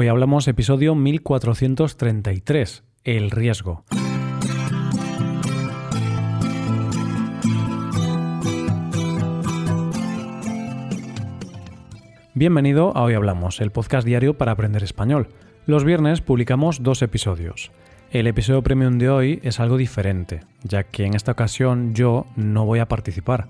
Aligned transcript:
Hoy 0.00 0.08
hablamos 0.08 0.48
episodio 0.48 0.94
1433, 0.94 2.84
el 3.04 3.30
riesgo. 3.30 3.84
Bienvenido 12.32 12.96
a 12.96 13.02
Hoy 13.02 13.12
Hablamos, 13.12 13.60
el 13.60 13.72
podcast 13.72 14.06
diario 14.06 14.38
para 14.38 14.52
aprender 14.52 14.82
español. 14.82 15.28
Los 15.66 15.84
viernes 15.84 16.22
publicamos 16.22 16.82
dos 16.82 17.02
episodios. 17.02 17.70
El 18.10 18.26
episodio 18.26 18.62
premium 18.62 18.96
de 18.96 19.10
hoy 19.10 19.40
es 19.42 19.60
algo 19.60 19.76
diferente, 19.76 20.40
ya 20.62 20.84
que 20.84 21.04
en 21.04 21.12
esta 21.12 21.32
ocasión 21.32 21.92
yo 21.94 22.24
no 22.36 22.64
voy 22.64 22.78
a 22.78 22.88
participar. 22.88 23.48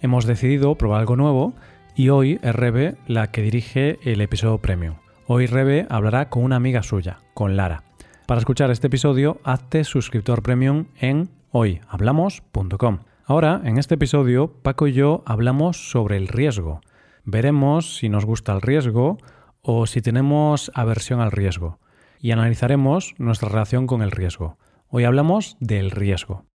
Hemos 0.00 0.26
decidido 0.26 0.76
probar 0.76 1.00
algo 1.00 1.16
nuevo 1.16 1.54
y 1.96 2.10
hoy 2.10 2.38
es 2.44 2.54
Rebe 2.54 2.94
la 3.08 3.32
que 3.32 3.42
dirige 3.42 3.98
el 4.04 4.20
episodio 4.20 4.58
premium. 4.58 4.94
Hoy 5.30 5.44
Rebe 5.44 5.86
hablará 5.90 6.30
con 6.30 6.42
una 6.42 6.56
amiga 6.56 6.82
suya, 6.82 7.18
con 7.34 7.54
Lara. 7.54 7.82
Para 8.26 8.38
escuchar 8.38 8.70
este 8.70 8.86
episodio, 8.86 9.42
hazte 9.44 9.84
suscriptor 9.84 10.42
premium 10.42 10.86
en 10.98 11.28
hoyhablamos.com. 11.50 13.00
Ahora, 13.26 13.60
en 13.62 13.76
este 13.76 13.96
episodio, 13.96 14.54
Paco 14.62 14.86
y 14.86 14.94
yo 14.94 15.22
hablamos 15.26 15.90
sobre 15.90 16.16
el 16.16 16.28
riesgo. 16.28 16.80
Veremos 17.24 17.98
si 17.98 18.08
nos 18.08 18.24
gusta 18.24 18.54
el 18.54 18.62
riesgo 18.62 19.18
o 19.60 19.84
si 19.84 20.00
tenemos 20.00 20.72
aversión 20.74 21.20
al 21.20 21.30
riesgo. 21.30 21.78
Y 22.20 22.30
analizaremos 22.30 23.14
nuestra 23.18 23.50
relación 23.50 23.86
con 23.86 24.00
el 24.00 24.12
riesgo. 24.12 24.56
Hoy 24.88 25.04
hablamos 25.04 25.58
del 25.60 25.90
riesgo. 25.90 26.46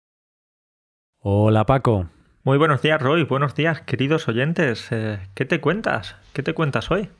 Hola 1.20 1.68
Paco. 1.68 2.08
Muy 2.44 2.58
buenos 2.58 2.82
días 2.82 3.00
Roy, 3.00 3.24
buenos 3.24 3.54
días 3.54 3.82
queridos 3.82 4.28
oyentes. 4.28 4.88
Eh, 4.90 5.20
¿Qué 5.36 5.46
te 5.46 5.62
cuentas? 5.62 6.16
¿Qué 6.34 6.42
te 6.42 6.56
cuentas 6.56 6.90
hoy? 6.90 7.12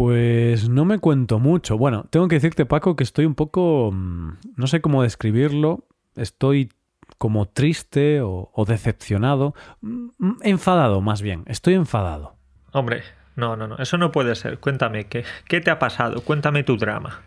Pues 0.00 0.70
no 0.70 0.86
me 0.86 0.98
cuento 0.98 1.38
mucho. 1.38 1.76
Bueno, 1.76 2.06
tengo 2.08 2.26
que 2.26 2.36
decirte 2.36 2.64
Paco 2.64 2.96
que 2.96 3.04
estoy 3.04 3.26
un 3.26 3.34
poco... 3.34 3.90
mm, 3.92 4.38
no 4.56 4.66
sé 4.66 4.80
cómo 4.80 5.02
describirlo. 5.02 5.84
Estoy 6.16 6.70
como 7.18 7.46
triste 7.48 8.22
o, 8.22 8.50
o 8.54 8.64
decepcionado. 8.64 9.54
Mm, 9.82 10.08
Enfadado 10.40 11.02
más 11.02 11.20
bien. 11.20 11.42
Estoy 11.44 11.74
enfadado. 11.74 12.34
Hombre, 12.72 13.02
no, 13.36 13.56
no, 13.56 13.68
no, 13.68 13.76
eso 13.76 13.98
no 13.98 14.10
puede 14.10 14.36
ser. 14.36 14.58
Cuéntame, 14.58 15.04
¿qué, 15.04 15.26
qué 15.46 15.60
te 15.60 15.70
ha 15.70 15.78
pasado? 15.78 16.22
Cuéntame 16.22 16.62
tu 16.62 16.78
drama. 16.78 17.20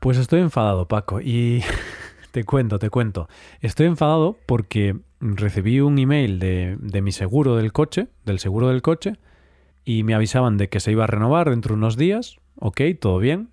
Pues 0.00 0.18
estoy 0.18 0.40
enfadado, 0.40 0.88
Paco, 0.88 1.20
y 1.20 1.62
te 2.32 2.42
cuento, 2.42 2.80
te 2.80 2.90
cuento. 2.90 3.28
Estoy 3.60 3.86
enfadado 3.86 4.36
porque 4.46 4.96
recibí 5.20 5.78
un 5.78 5.96
email 6.00 6.40
de, 6.40 6.78
de, 6.80 7.00
mi 7.00 7.12
seguro 7.12 7.54
del 7.54 7.72
coche, 7.72 8.08
del 8.24 8.40
seguro 8.40 8.70
del 8.70 8.82
coche, 8.82 9.20
y 9.88 10.02
me 10.02 10.14
avisaban 10.14 10.58
de 10.58 10.68
que 10.68 10.80
se 10.80 10.92
iba 10.92 11.04
a 11.04 11.06
renovar 11.06 11.48
dentro 11.48 11.74
de 11.74 11.78
unos 11.78 11.96
días. 11.96 12.36
Ok, 12.56 12.82
todo 13.00 13.18
bien. 13.18 13.48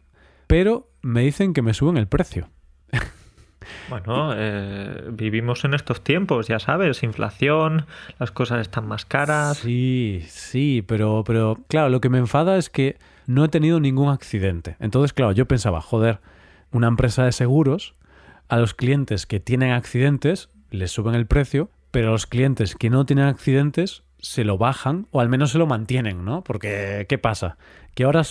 Pero 0.47 0.89
me 1.02 1.22
dicen 1.22 1.53
que 1.53 1.61
me 1.61 1.73
suben 1.73 1.95
el 1.95 2.09
precio. 2.09 2.50
Bueno, 3.89 4.33
eh, 4.36 5.09
vivimos 5.11 5.63
en 5.63 5.73
estos 5.73 6.03
tiempos, 6.03 6.47
ya 6.47 6.59
sabes, 6.59 7.02
inflación, 7.03 7.86
las 8.19 8.31
cosas 8.31 8.61
están 8.61 8.86
más 8.88 9.06
caras. 9.06 9.58
Sí, 9.59 10.23
sí, 10.28 10.83
pero, 10.86 11.23
pero 11.25 11.58
claro, 11.67 11.89
lo 11.89 12.02
que 12.02 12.09
me 12.09 12.19
enfada 12.19 12.58
es 12.58 12.69
que 12.69 12.97
no 13.25 13.45
he 13.45 13.50
tenido 13.50 13.80
ningún 13.80 14.09
accidente. 14.09 14.75
Entonces, 14.80 15.13
claro, 15.13 15.31
yo 15.31 15.47
pensaba, 15.47 15.81
joder, 15.81 16.19
una 16.72 16.88
empresa 16.88 17.23
de 17.23 17.31
seguros, 17.31 17.95
a 18.50 18.58
los 18.58 18.73
clientes 18.73 19.25
que 19.25 19.39
tienen 19.39 19.72
accidentes 19.72 20.50
les 20.69 20.91
suben 20.91 21.16
el 21.16 21.25
precio, 21.25 21.72
pero 21.89 22.09
a 22.09 22.11
los 22.11 22.28
clientes 22.28 22.75
que 22.75 22.91
no 22.91 23.06
tienen 23.06 23.25
accidentes 23.25 24.03
se 24.25 24.43
lo 24.43 24.57
bajan 24.57 25.07
o 25.11 25.21
al 25.21 25.29
menos 25.29 25.51
se 25.51 25.59
lo 25.59 25.67
mantienen, 25.67 26.25
¿no? 26.25 26.43
Porque, 26.43 27.05
¿qué 27.07 27.19
pasa? 27.19 27.57
Que 27.93 28.05
ahora, 28.05 28.23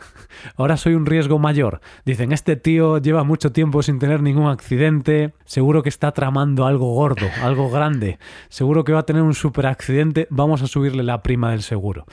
ahora 0.56 0.76
soy 0.76 0.94
un 0.94 1.06
riesgo 1.06 1.38
mayor. 1.38 1.80
Dicen, 2.04 2.32
este 2.32 2.56
tío 2.56 2.98
lleva 2.98 3.22
mucho 3.22 3.52
tiempo 3.52 3.82
sin 3.84 4.00
tener 4.00 4.22
ningún 4.22 4.48
accidente, 4.48 5.34
seguro 5.44 5.84
que 5.84 5.88
está 5.88 6.10
tramando 6.10 6.66
algo 6.66 6.92
gordo, 6.94 7.28
algo 7.42 7.70
grande, 7.70 8.18
seguro 8.48 8.82
que 8.82 8.92
va 8.92 9.00
a 9.00 9.06
tener 9.06 9.22
un 9.22 9.34
super 9.34 9.66
accidente, 9.66 10.26
vamos 10.30 10.62
a 10.62 10.66
subirle 10.66 11.04
la 11.04 11.22
prima 11.22 11.52
del 11.52 11.62
seguro. 11.62 12.06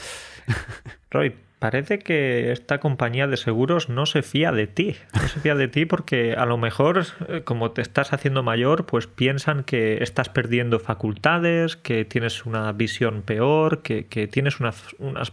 parece 1.63 1.99
que 1.99 2.51
esta 2.51 2.81
compañía 2.81 3.25
de 3.25 3.37
seguros 3.37 3.87
no 3.87 4.05
se 4.05 4.21
fía 4.21 4.51
de 4.51 4.67
ti. 4.67 4.97
No 5.13 5.25
se 5.29 5.39
fía 5.39 5.55
de 5.55 5.69
ti 5.69 5.85
porque 5.85 6.33
a 6.33 6.45
lo 6.45 6.57
mejor, 6.57 7.05
eh, 7.29 7.43
como 7.45 7.71
te 7.71 7.81
estás 7.81 8.11
haciendo 8.11 8.43
mayor, 8.43 8.85
pues 8.85 9.07
piensan 9.07 9.63
que 9.63 10.03
estás 10.03 10.27
perdiendo 10.27 10.77
facultades, 10.81 11.77
que 11.77 12.03
tienes 12.03 12.45
una 12.45 12.69
visión 12.73 13.21
peor, 13.21 13.81
que, 13.81 14.07
que 14.07 14.27
tienes 14.27 14.59
unas, 14.59 14.93
unas 14.99 15.31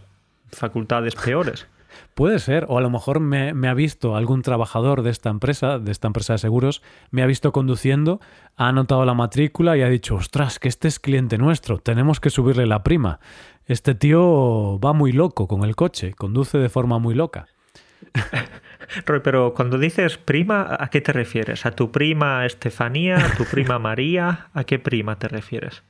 facultades 0.53 1.15
peores. 1.15 1.67
Puede 2.13 2.39
ser, 2.39 2.65
o 2.67 2.77
a 2.77 2.81
lo 2.81 2.89
mejor 2.89 3.19
me, 3.19 3.67
ha 3.67 3.73
visto 3.73 4.15
algún 4.15 4.41
trabajador 4.41 5.01
de 5.01 5.11
esta 5.11 5.29
empresa, 5.29 5.79
de 5.79 5.91
esta 5.91 6.07
empresa 6.07 6.33
de 6.33 6.39
seguros, 6.39 6.81
me 7.09 7.23
ha 7.23 7.25
visto 7.25 7.51
conduciendo, 7.51 8.19
ha 8.57 8.67
anotado 8.67 9.05
la 9.05 9.13
matrícula 9.13 9.77
y 9.77 9.81
ha 9.81 9.89
dicho, 9.89 10.15
ostras, 10.15 10.59
que 10.59 10.67
este 10.67 10.87
es 10.87 10.99
cliente 10.99 11.37
nuestro, 11.37 11.77
tenemos 11.77 12.19
que 12.19 12.29
subirle 12.29 12.65
la 12.65 12.83
prima. 12.83 13.19
Este 13.65 13.95
tío 13.95 14.79
va 14.79 14.91
muy 14.93 15.13
loco 15.13 15.47
con 15.47 15.63
el 15.63 15.75
coche, 15.75 16.13
conduce 16.13 16.57
de 16.57 16.69
forma 16.69 16.99
muy 16.99 17.15
loca. 17.15 17.47
Roy, 19.05 19.21
pero 19.23 19.53
cuando 19.53 19.77
dices 19.77 20.17
prima, 20.17 20.75
¿a 20.79 20.89
qué 20.89 20.99
te 20.99 21.13
refieres? 21.13 21.65
¿A 21.65 21.71
tu 21.71 21.91
prima 21.91 22.45
Estefanía? 22.45 23.25
¿A 23.25 23.35
tu 23.35 23.45
prima 23.45 23.79
María? 23.79 24.49
¿A 24.53 24.63
qué 24.65 24.79
prima 24.79 25.17
te 25.17 25.27
refieres? 25.27 25.83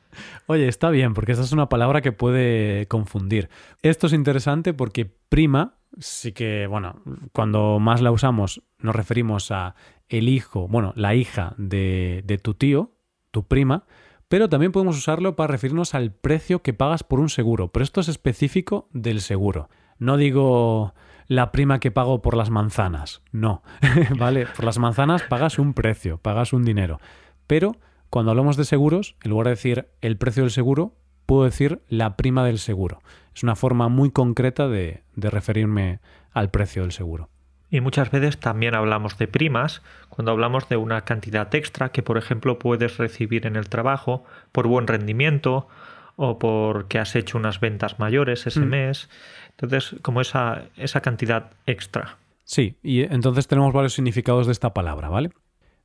Oye, 0.48 0.68
está 0.68 0.90
bien, 0.90 1.14
porque 1.14 1.32
esa 1.32 1.42
es 1.42 1.52
una 1.52 1.70
palabra 1.70 2.02
que 2.02 2.12
puede 2.12 2.88
confundir. 2.88 3.50
Esto 3.82 4.08
es 4.08 4.14
interesante 4.14 4.74
porque 4.74 5.06
prima 5.06 5.76
sí 6.00 6.32
que, 6.32 6.68
bueno, 6.68 7.02
cuando 7.34 7.80
más 7.80 8.02
la 8.02 8.12
usamos 8.12 8.62
nos 8.80 8.96
referimos 8.96 9.52
a 9.52 9.76
el 10.10 10.30
hijo, 10.30 10.68
bueno, 10.68 10.94
la 10.96 11.16
hija 11.16 11.54
de, 11.58 12.24
de 12.26 12.38
tu 12.38 12.54
tío, 12.54 12.92
tu 13.32 13.48
prima, 13.48 13.86
pero 14.28 14.50
también 14.50 14.72
podemos 14.72 14.98
usarlo 14.98 15.36
para 15.36 15.52
referirnos 15.52 15.94
al 15.94 16.12
precio 16.12 16.62
que 16.62 16.74
pagas 16.74 17.04
por 17.04 17.20
un 17.20 17.30
seguro, 17.30 17.70
pero 17.70 17.84
esto 17.84 18.02
es 18.02 18.08
específico 18.08 18.88
del 18.94 19.22
seguro. 19.22 19.70
No 20.00 20.18
digo 20.18 20.94
la 21.28 21.52
prima 21.52 21.80
que 21.80 21.92
pago 21.92 22.22
por 22.22 22.36
las 22.36 22.50
manzanas, 22.50 23.22
no, 23.32 23.62
¿vale? 24.18 24.48
Por 24.48 24.66
las 24.66 24.80
manzanas 24.80 25.24
pagas 25.24 25.60
un 25.60 25.74
precio, 25.74 26.18
pagas 26.18 26.54
un 26.54 26.64
dinero, 26.64 27.00
pero 27.46 27.76
cuando 28.12 28.32
hablamos 28.32 28.58
de 28.58 28.66
seguros, 28.66 29.16
en 29.24 29.32
lugar 29.32 29.46
de 29.46 29.52
decir 29.52 29.88
el 30.02 30.18
precio 30.18 30.44
del 30.44 30.52
seguro, 30.52 30.94
puedo 31.26 31.46
decir 31.46 31.82
la 31.88 32.18
prima 32.18 32.46
del 32.46 32.60
seguro. 32.60 33.02
Es 33.34 33.42
una 33.42 33.56
forma 33.56 33.88
muy 33.88 34.12
concreta 34.12 34.68
de, 34.68 35.02
de 35.16 35.30
referirme 35.30 36.02
al 36.34 36.52
precio 36.52 36.82
del 36.82 36.92
seguro. 36.92 37.30
Y 37.70 37.80
muchas 37.80 38.12
veces 38.12 38.38
también 38.38 38.76
hablamos 38.76 39.18
de 39.18 39.30
primas 39.30 39.82
cuando 40.10 40.34
hablamos 40.34 40.68
de 40.68 40.76
una 40.76 41.06
cantidad 41.06 41.56
extra 41.56 41.94
que, 41.94 42.04
por 42.04 42.18
ejemplo, 42.18 42.60
puedes 42.60 42.98
recibir 42.98 43.48
en 43.48 43.56
el 43.56 43.70
trabajo 43.70 44.26
por 44.52 44.68
buen 44.68 44.88
rendimiento 44.88 45.70
o 46.18 46.38
porque 46.38 47.00
has 47.00 47.16
hecho 47.16 47.38
unas 47.38 47.62
ventas 47.62 47.98
mayores 47.98 48.46
ese 48.46 48.60
mm. 48.60 48.70
mes. 48.70 49.10
Entonces, 49.52 49.96
como 50.02 50.20
esa, 50.20 50.64
esa 50.76 51.00
cantidad 51.00 51.52
extra. 51.66 52.18
Sí, 52.44 52.76
y 52.84 53.04
entonces 53.04 53.48
tenemos 53.48 53.72
varios 53.72 53.94
significados 53.94 54.48
de 54.48 54.52
esta 54.52 54.74
palabra, 54.74 55.08
¿vale? 55.08 55.32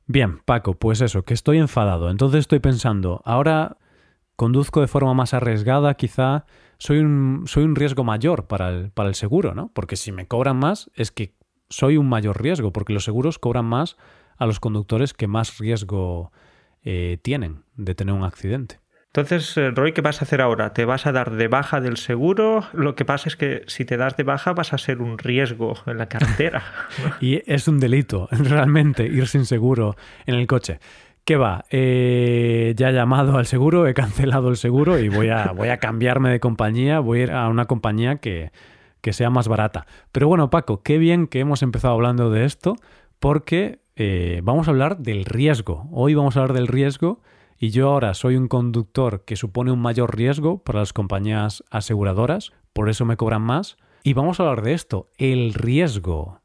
Bien, 0.07 0.39
Paco, 0.45 0.73
pues 0.73 1.01
eso, 1.01 1.23
que 1.23 1.33
estoy 1.33 1.57
enfadado. 1.57 2.09
Entonces 2.09 2.39
estoy 2.39 2.59
pensando, 2.59 3.21
ahora 3.25 3.77
conduzco 4.37 4.79
de 4.79 4.87
forma 4.87 5.13
más 5.13 5.33
arriesgada, 5.33 5.95
quizá 5.95 6.45
soy 6.77 6.99
un, 6.99 7.43
soy 7.45 7.65
un 7.65 7.75
riesgo 7.75 8.05
mayor 8.05 8.47
para 8.47 8.69
el, 8.69 8.91
para 8.91 9.09
el 9.09 9.15
seguro, 9.15 9.53
¿no? 9.53 9.69
Porque 9.73 9.97
si 9.97 10.13
me 10.13 10.25
cobran 10.25 10.57
más 10.57 10.89
es 10.95 11.11
que 11.11 11.35
soy 11.69 11.97
un 11.97 12.07
mayor 12.07 12.41
riesgo, 12.41 12.71
porque 12.71 12.93
los 12.93 13.03
seguros 13.03 13.37
cobran 13.37 13.65
más 13.65 13.97
a 14.37 14.45
los 14.45 14.61
conductores 14.61 15.13
que 15.13 15.27
más 15.27 15.57
riesgo 15.57 16.31
eh, 16.83 17.17
tienen 17.21 17.63
de 17.75 17.93
tener 17.93 18.15
un 18.15 18.23
accidente. 18.23 18.79
Entonces, 19.17 19.57
eh, 19.57 19.71
Roy, 19.71 19.93
¿qué 19.93 20.01
vas 20.01 20.21
a 20.21 20.25
hacer 20.25 20.41
ahora? 20.41 20.73
¿Te 20.73 20.85
vas 20.85 21.07
a 21.07 21.11
dar 21.11 21.31
de 21.31 21.47
baja 21.47 21.81
del 21.81 21.97
seguro? 21.97 22.65
Lo 22.71 22.93
que 22.93 23.03
pasa 23.03 23.27
es 23.29 23.35
que 23.35 23.63
si 23.65 23.83
te 23.83 23.97
das 23.97 24.15
de 24.15 24.21
baja 24.21 24.53
vas 24.53 24.73
a 24.73 24.77
ser 24.77 25.01
un 25.01 25.17
riesgo 25.17 25.73
en 25.87 25.97
la 25.97 26.05
carretera. 26.05 26.61
y 27.19 27.41
es 27.51 27.67
un 27.67 27.79
delito, 27.79 28.27
realmente, 28.31 29.07
ir 29.07 29.25
sin 29.25 29.45
seguro 29.45 29.95
en 30.27 30.35
el 30.35 30.45
coche. 30.45 30.79
¿Qué 31.25 31.35
va? 31.35 31.65
Eh, 31.71 32.75
ya 32.77 32.89
he 32.89 32.93
llamado 32.93 33.39
al 33.39 33.47
seguro, 33.47 33.87
he 33.87 33.95
cancelado 33.95 34.49
el 34.49 34.55
seguro 34.55 34.99
y 34.99 35.09
voy 35.09 35.29
a, 35.29 35.51
voy 35.51 35.69
a 35.69 35.77
cambiarme 35.77 36.29
de 36.29 36.39
compañía, 36.39 36.99
voy 36.99 37.21
a 37.21 37.23
ir 37.23 37.31
a 37.31 37.47
una 37.47 37.65
compañía 37.65 38.17
que, 38.17 38.51
sea 39.09 39.31
más 39.31 39.47
barata. 39.47 39.87
Pero 40.11 40.27
bueno, 40.27 40.51
Paco, 40.51 40.83
qué 40.83 40.99
bien 40.99 41.25
que 41.25 41.39
hemos 41.39 41.63
empezado 41.63 41.95
hablando 41.95 42.29
de 42.29 42.45
esto 42.45 42.75
porque 43.19 43.79
eh, 43.95 44.41
vamos 44.43 44.67
a 44.67 44.71
hablar 44.71 44.99
del 44.99 45.25
riesgo. 45.25 45.87
Hoy 45.91 46.13
vamos 46.13 46.37
a 46.37 46.41
hablar 46.41 46.55
del 46.55 46.67
riesgo 46.67 47.19
y 47.59 47.69
yo 47.71 47.89
ahora 47.89 48.13
soy 48.13 48.35
un 48.35 48.47
conductor 48.47 49.23
que 49.25 49.35
supone 49.35 49.71
un 49.71 49.81
mayor 49.81 50.15
riesgo 50.15 50.63
para 50.63 50.79
las 50.79 50.93
compañías 50.93 51.63
aseguradoras, 51.71 52.53
por 52.73 52.89
eso 52.89 53.05
me 53.05 53.17
cobran 53.17 53.41
más. 53.41 53.77
Y 54.03 54.13
vamos 54.13 54.39
a 54.39 54.43
hablar 54.43 54.63
de 54.63 54.73
esto, 54.73 55.09
el 55.17 55.53
riesgo. 55.53 56.41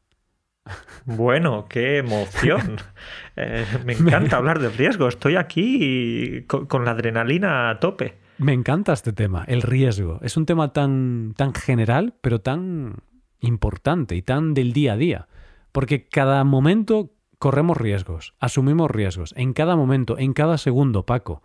Bueno, 1.05 1.65
qué 1.69 1.97
emoción. 1.97 2.77
Eh, 3.35 3.65
me 3.83 3.93
encanta 3.93 4.37
hablar 4.37 4.59
del 4.59 4.73
riesgo. 4.73 5.07
Estoy 5.07 5.37
aquí 5.37 6.43
con, 6.45 6.67
con 6.67 6.85
la 6.85 6.91
adrenalina 6.91 7.71
a 7.71 7.79
tope. 7.79 8.19
Me 8.37 8.53
encanta 8.53 8.93
este 8.93 9.11
tema, 9.11 9.43
el 9.47 9.63
riesgo. 9.63 10.19
Es 10.21 10.37
un 10.37 10.45
tema 10.45 10.71
tan, 10.71 11.33
tan 11.35 11.55
general, 11.55 12.13
pero 12.21 12.41
tan 12.41 12.97
importante 13.39 14.15
y 14.15 14.21
tan 14.21 14.53
del 14.53 14.71
día 14.71 14.93
a 14.93 14.97
día. 14.97 15.27
Porque 15.71 16.07
cada 16.07 16.43
momento 16.43 17.11
corremos 17.43 17.75
riesgos, 17.75 18.33
asumimos 18.39 18.89
riesgos, 18.89 19.33
en 19.35 19.51
cada 19.51 19.75
momento, 19.75 20.17
en 20.17 20.31
cada 20.31 20.57
segundo, 20.57 21.05
Paco. 21.05 21.43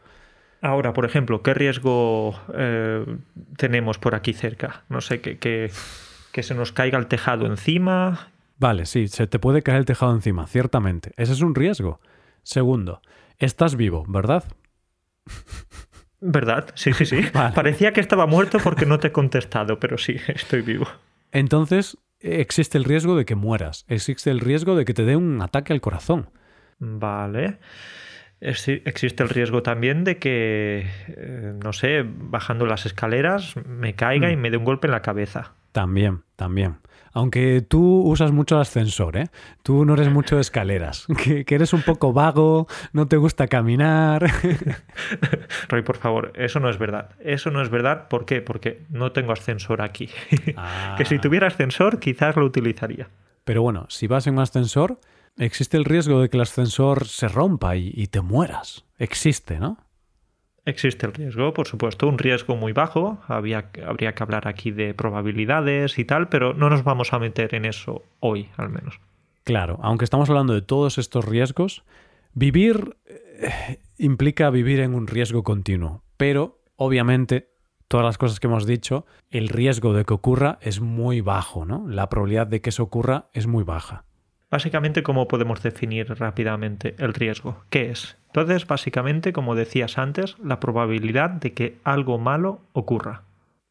Ahora, 0.63 0.93
por 0.93 1.05
ejemplo, 1.05 1.43
¿qué 1.43 1.55
riesgo 1.55 2.39
eh, 2.55 3.05
tenemos 3.57 3.99
por 3.99 4.15
aquí 4.15 4.33
cerca? 4.33 4.85
No 4.89 5.01
sé, 5.01 5.21
que, 5.21 5.39
que, 5.39 5.73
que 6.31 6.45
se 6.45 6.55
nos 6.55 6.71
caiga 6.71 7.01
el 7.01 7.09
tejado 7.09 7.47
encima. 7.47 8.29
Vale, 8.59 8.87
sí, 8.87 9.09
se 9.09 9.27
te 9.27 9.41
puede 9.41 9.63
caer 9.63 9.79
el 9.79 9.87
tejado 9.87 10.15
encima, 10.15 10.47
ciertamente. 10.47 11.11
Ese 11.17 11.33
es 11.33 11.41
un 11.41 11.57
riesgo. 11.57 11.99
Segundo, 12.45 13.03
estás 13.39 13.75
vivo, 13.75 14.05
¿verdad? 14.07 14.45
¿Verdad? 16.21 16.71
Sí, 16.77 16.93
sí, 16.93 17.07
sí. 17.07 17.23
Vale. 17.35 17.57
Parecía 17.57 17.93
que 17.93 18.01
estaba 18.01 18.27
muerto 18.27 18.59
porque 18.63 18.87
no 18.87 19.01
te 19.01 19.09
he 19.09 19.13
contestado, 19.13 19.81
pero 19.81 19.99
sí, 19.99 20.15
estoy 20.29 20.63
vivo. 20.63 20.87
Entonces, 21.33 21.99
existe 22.21 22.79
el 22.79 22.85
riesgo 22.85 23.17
de 23.17 23.25
que 23.25 23.35
mueras. 23.35 23.85
Existe 23.89 24.31
el 24.31 24.41
riesgo 24.41 24.77
de 24.77 24.85
que 24.85 24.95
te 24.95 25.05
dé 25.05 25.17
un 25.17 25.41
ataque 25.43 25.73
al 25.73 25.81
corazón. 25.81 26.31
Vale. 26.79 27.59
Es- 28.41 28.69
Existe 28.69 29.23
el 29.25 29.29
riesgo 29.31 29.63
también 29.63 30.05
de 30.05 30.19
que, 30.19 30.87
eh, 31.09 31.53
no 31.63 31.73
sé, 31.73 32.05
bajando 32.07 32.67
las 32.67 32.87
escaleras 32.87 33.55
me 33.67 33.95
caiga 33.95 34.31
y 34.31 34.37
me 34.37 34.51
dé 34.51 34.57
un 34.57 34.65
golpe 34.65 34.87
en 34.87 34.93
la 34.93 35.03
cabeza. 35.03 35.55
También, 35.73 36.23
también. 36.39 36.79
Aunque 37.13 37.63
tú 37.63 38.03
usas 38.03 38.31
mucho 38.31 38.61
ascensor, 38.61 39.17
¿eh? 39.17 39.27
Tú 39.65 39.85
no 39.85 39.95
eres 39.95 40.09
mucho 40.09 40.37
de 40.37 40.41
escaleras. 40.41 41.07
Que, 41.19 41.45
que 41.45 41.55
eres 41.57 41.73
un 41.73 41.83
poco 41.83 42.13
vago, 42.13 42.69
no 42.93 43.09
te 43.09 43.17
gusta 43.17 43.49
caminar. 43.49 44.31
Roy, 45.69 45.83
por 45.83 45.97
favor, 45.97 46.33
eso 46.37 46.61
no 46.61 46.71
es 46.71 46.79
verdad. 46.79 47.11
Eso 47.19 47.51
no 47.51 47.61
es 47.61 47.71
verdad. 47.71 48.07
¿Por 48.09 48.25
qué? 48.25 48.41
Porque 48.41 48.85
no 48.89 49.11
tengo 49.11 49.33
ascensor 49.33 49.83
aquí. 49.83 50.09
Ah. 50.57 50.95
que 50.99 51.05
si 51.05 51.19
tuviera 51.19 51.49
ascensor, 51.49 51.99
quizás 51.99 52.37
lo 52.37 52.45
utilizaría. 52.45 53.09
Pero 53.45 53.63
bueno, 53.63 53.87
si 53.89 54.07
vas 54.07 54.29
en 54.29 54.35
un 54.35 54.41
ascensor, 54.41 55.01
existe 55.39 55.77
el 55.77 55.85
riesgo 55.85 56.21
de 56.21 56.29
que 56.29 56.37
el 56.37 56.43
ascensor 56.43 57.09
se 57.09 57.27
rompa 57.27 57.75
y, 57.75 57.91
y 57.95 58.07
te 58.07 58.21
mueras. 58.21 58.85
Existe, 58.97 59.59
¿no? 59.59 59.79
Existe 60.69 61.07
el 61.07 61.15
riesgo, 61.15 61.55
por 61.55 61.67
supuesto, 61.67 62.07
un 62.07 62.19
riesgo 62.19 62.55
muy 62.55 62.75
bajo. 62.75 63.19
Había, 63.27 63.71
habría 63.87 64.15
que 64.15 64.23
hablar 64.23 64.47
aquí 64.47 64.71
de 64.71 64.93
probabilidades 64.93 65.99
y 65.99 66.05
tal, 66.05 66.29
pero 66.29 66.53
no 66.53 66.69
nos 66.69 66.85
vamos 66.85 67.15
a 67.15 67.19
meter 67.19 67.55
en 67.55 67.65
eso 67.65 68.03
hoy, 68.21 68.51
al 68.59 68.69
menos. 68.69 69.01
Claro, 69.45 69.79
aunque 69.83 70.05
estamos 70.05 70.29
hablando 70.29 70.53
de 70.53 70.61
todos 70.61 70.99
estos 70.99 71.25
riesgos, 71.25 71.85
vivir 72.35 72.99
eh, 73.07 73.79
implica 73.97 74.51
vivir 74.51 74.81
en 74.81 74.95
un 74.95 75.07
riesgo 75.07 75.43
continuo. 75.43 76.03
Pero, 76.19 76.61
obviamente, 76.77 77.49
todas 77.89 78.05
las 78.05 78.19
cosas 78.19 78.39
que 78.39 78.47
hemos 78.47 78.67
dicho, 78.67 79.07
el 79.31 79.49
riesgo 79.49 79.95
de 79.95 80.05
que 80.05 80.13
ocurra 80.13 80.59
es 80.61 80.83
muy 80.83 81.23
bajo, 81.23 81.65
¿no? 81.65 81.89
La 81.89 82.11
probabilidad 82.11 82.47
de 82.47 82.61
que 82.61 82.69
eso 82.69 82.83
ocurra 82.83 83.31
es 83.33 83.47
muy 83.47 83.65
baja. 83.65 84.05
Básicamente, 84.51 85.03
¿cómo 85.03 85.29
podemos 85.29 85.63
definir 85.63 86.09
rápidamente 86.11 86.95
el 86.99 87.15
riesgo? 87.15 87.65
¿Qué 87.71 87.91
es? 87.91 88.18
Entonces, 88.29 88.67
básicamente, 88.67 89.33
como 89.33 89.55
decías 89.55 89.99
antes, 89.99 90.37
la 90.43 90.61
probabilidad 90.61 91.31
de 91.31 91.53
que 91.55 91.79
algo 91.85 92.19
malo 92.19 92.61
ocurra. 92.73 93.23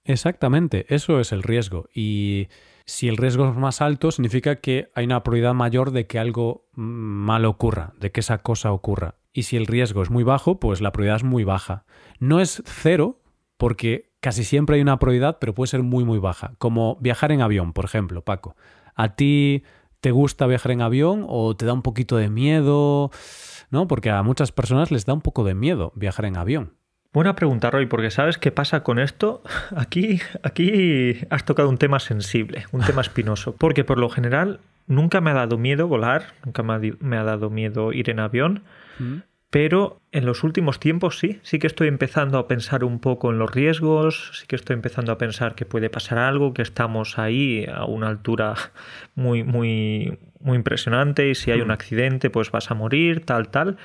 Exactamente, 0.03 0.85
eso 0.89 1.19
es 1.19 1.31
el 1.31 1.43
riesgo. 1.43 1.89
Y 1.93 2.47
si 2.85 3.07
el 3.09 3.17
riesgo 3.17 3.49
es 3.49 3.55
más 3.55 3.81
alto, 3.81 4.11
significa 4.11 4.55
que 4.57 4.89
hay 4.95 5.05
una 5.05 5.21
probabilidad 5.21 5.53
mayor 5.53 5.91
de 5.91 6.07
que 6.07 6.19
algo 6.19 6.65
mm, 6.73 6.81
malo 6.81 7.49
ocurra, 7.49 7.93
de 7.99 8.11
que 8.11 8.21
esa 8.21 8.39
cosa 8.39 8.71
ocurra. 8.71 9.15
Y 9.33 9.43
si 9.43 9.57
el 9.57 9.67
riesgo 9.67 10.01
es 10.01 10.09
muy 10.09 10.23
bajo, 10.23 10.59
pues 10.59 10.81
la 10.81 10.91
probabilidad 10.91 11.17
es 11.17 11.23
muy 11.23 11.43
baja. 11.43 11.85
No 12.19 12.39
es 12.39 12.63
cero, 12.65 13.19
porque 13.57 14.09
casi 14.21 14.43
siempre 14.43 14.77
hay 14.77 14.81
una 14.81 14.97
probabilidad, 14.97 15.37
pero 15.39 15.53
puede 15.53 15.67
ser 15.67 15.83
muy, 15.83 16.05
muy 16.05 16.19
baja. 16.19 16.53
Como 16.57 16.95
viajar 17.01 17.31
en 17.31 17.41
avión, 17.41 17.73
por 17.73 17.85
ejemplo, 17.85 18.23
Paco. 18.23 18.55
¿A 18.95 19.15
ti 19.15 19.63
te 19.99 20.11
gusta 20.11 20.47
viajar 20.47 20.71
en 20.71 20.81
avión 20.81 21.25
o 21.27 21.55
te 21.55 21.65
da 21.65 21.73
un 21.73 21.81
poquito 21.81 22.17
de 22.17 22.29
miedo? 22.29 23.11
¿No? 23.69 23.87
Porque 23.87 24.09
a 24.09 24.23
muchas 24.23 24.51
personas 24.51 24.91
les 24.91 25.05
da 25.05 25.13
un 25.13 25.21
poco 25.21 25.43
de 25.43 25.53
miedo 25.55 25.91
viajar 25.95 26.25
en 26.25 26.37
avión. 26.37 26.73
Buena 27.13 27.35
pregunta, 27.35 27.71
Roy, 27.71 27.85
porque 27.87 28.11
¿sabes 28.11 28.37
qué 28.37 28.51
pasa 28.51 28.83
con 28.83 28.99
esto? 28.99 29.41
Aquí, 29.75 30.19
aquí 30.43 31.17
has 31.29 31.45
tocado 31.45 31.69
un 31.69 31.77
tema 31.77 31.99
sensible, 31.99 32.65
un 32.71 32.81
tema 32.81 33.01
espinoso, 33.01 33.55
porque 33.55 33.83
por 33.83 33.97
lo 33.97 34.09
general 34.09 34.59
nunca 34.87 35.19
me 35.21 35.31
ha 35.31 35.33
dado 35.33 35.57
miedo 35.57 35.87
volar, 35.87 36.33
nunca 36.45 36.63
me 36.63 36.73
ha, 36.73 36.79
di- 36.79 36.93
me 36.99 37.17
ha 37.17 37.23
dado 37.23 37.49
miedo 37.49 37.91
ir 37.91 38.09
en 38.09 38.19
avión, 38.19 38.63
pero 39.49 40.01
en 40.11 40.25
los 40.25 40.43
últimos 40.43 40.79
tiempos 40.79 41.17
sí, 41.19 41.39
sí 41.41 41.57
que 41.59 41.67
estoy 41.67 41.87
empezando 41.87 42.37
a 42.37 42.47
pensar 42.47 42.83
un 42.83 42.99
poco 42.99 43.31
en 43.31 43.39
los 43.39 43.49
riesgos, 43.51 44.31
sí 44.39 44.45
que 44.45 44.55
estoy 44.57 44.73
empezando 44.75 45.11
a 45.13 45.17
pensar 45.17 45.55
que 45.55 45.65
puede 45.65 45.89
pasar 45.89 46.17
algo, 46.19 46.53
que 46.53 46.61
estamos 46.61 47.17
ahí 47.17 47.65
a 47.73 47.85
una 47.85 48.07
altura 48.09 48.55
muy, 49.15 49.43
muy, 49.43 50.19
muy 50.47 50.57
impresionante 50.57 51.29
y 51.29 51.35
si 51.35 51.51
hay 51.51 51.61
un 51.61 51.69
accidente 51.69 52.31
pues 52.31 52.49
vas 52.49 52.71
a 52.71 52.73
morir, 52.73 53.23
tal, 53.25 53.49
tal. 53.49 53.77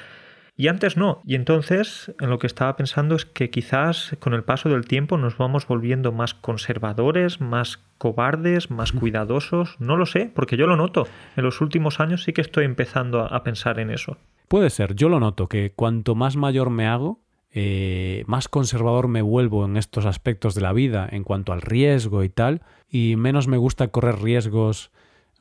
Y 0.57 0.69
antes 0.69 0.97
no. 0.97 1.23
Y 1.25 1.35
entonces, 1.35 2.15
en 2.21 2.31
lo 2.31 2.39
que 2.39 2.47
estaba 2.47 2.77
pensando 2.77 3.17
es 3.17 3.25
que 3.25 3.51
quizás 3.51 4.17
con 4.21 4.35
el 4.35 4.45
paso 4.45 4.69
del 4.69 4.87
tiempo 4.87 5.17
nos 5.17 5.37
vamos 5.37 5.67
volviendo 5.67 6.13
más 6.13 6.35
conservadores, 6.35 7.41
más 7.41 7.79
cobardes, 7.99 8.71
más 8.71 8.93
cuidadosos. 8.93 9.77
No 9.81 9.97
lo 9.97 10.07
sé, 10.07 10.31
porque 10.35 10.57
yo 10.57 10.67
lo 10.67 10.77
noto. 10.77 11.07
En 11.37 11.45
los 11.45 11.61
últimos 11.61 12.01
años 12.01 12.25
sí 12.25 12.33
que 12.33 12.43
estoy 12.43 12.65
empezando 12.67 13.21
a, 13.21 13.29
a 13.29 13.43
pensar 13.43 13.81
en 13.81 13.91
eso. 13.91 14.19
Puede 14.49 14.69
ser, 14.69 14.95
yo 14.95 15.09
lo 15.09 15.21
noto, 15.21 15.49
que 15.49 15.73
cuanto 15.75 16.15
más 16.15 16.37
mayor 16.37 16.69
me 16.69 16.87
hago, 16.87 17.23
eh, 17.55 18.25
más 18.27 18.49
conservador 18.49 19.09
me 19.09 19.21
vuelvo 19.21 19.67
en 19.67 19.77
estos 19.77 20.07
aspectos 20.07 20.55
de 20.55 20.63
la 20.63 20.73
vida, 20.73 21.07
en 21.11 21.23
cuanto 21.23 21.53
al 21.53 21.61
riesgo 21.61 22.25
y 22.25 22.31
tal, 22.31 22.63
y 22.89 23.17
menos 23.17 23.47
me 23.47 23.59
gusta 23.59 23.89
correr 23.89 24.23
riesgos 24.23 24.91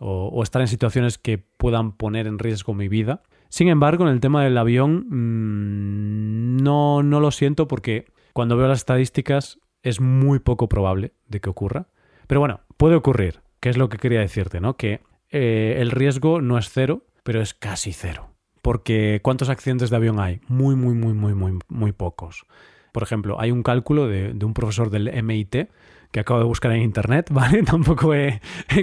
o, 0.01 0.41
estar 0.41 0.61
en 0.61 0.67
situaciones 0.67 1.17
que 1.17 1.37
puedan 1.37 1.91
poner 1.91 2.25
en 2.25 2.39
riesgo 2.39 2.73
mi 2.73 2.87
vida. 2.87 3.21
Sin 3.49 3.67
embargo, 3.67 4.05
en 4.05 4.13
el 4.13 4.19
tema 4.19 4.43
del 4.43 4.57
avión, 4.57 5.05
mmm, 5.09 6.57
no, 6.57 7.03
no 7.03 7.19
lo 7.19 7.31
siento 7.31 7.67
porque 7.67 8.05
cuando 8.33 8.57
veo 8.57 8.67
las 8.67 8.79
estadísticas 8.79 9.59
es 9.83 10.01
muy 10.01 10.39
poco 10.39 10.67
probable 10.67 11.13
de 11.27 11.39
que 11.39 11.49
ocurra. 11.49 11.87
Pero 12.27 12.39
bueno, 12.39 12.61
puede 12.77 12.95
ocurrir, 12.95 13.41
que 13.59 13.69
es 13.69 13.77
lo 13.77 13.89
que 13.89 13.97
quería 13.97 14.21
decirte, 14.21 14.59
¿no? 14.59 14.75
Que 14.75 15.01
eh, 15.29 15.75
el 15.79 15.91
riesgo 15.91 16.41
no 16.41 16.57
es 16.57 16.69
cero, 16.69 17.05
pero 17.23 17.41
es 17.41 17.53
casi 17.53 17.93
cero. 17.93 18.31
Porque 18.61 19.19
¿cuántos 19.21 19.49
accidentes 19.49 19.89
de 19.89 19.95
avión 19.95 20.19
hay? 20.19 20.41
Muy, 20.47 20.75
muy, 20.75 20.95
muy, 20.95 21.13
muy, 21.13 21.35
muy, 21.35 21.59
muy 21.67 21.91
pocos. 21.91 22.45
Por 22.91 23.03
ejemplo, 23.03 23.39
hay 23.39 23.51
un 23.51 23.63
cálculo 23.63 24.07
de, 24.07 24.33
un 24.43 24.53
profesor 24.53 24.89
del 24.89 25.11
MIT 25.23 25.69
que 26.11 26.19
acabo 26.19 26.39
de 26.39 26.45
buscar 26.45 26.71
en 26.71 26.81
internet, 26.81 27.29
¿vale? 27.31 27.63
Tampoco 27.63 28.15
he 28.15 28.39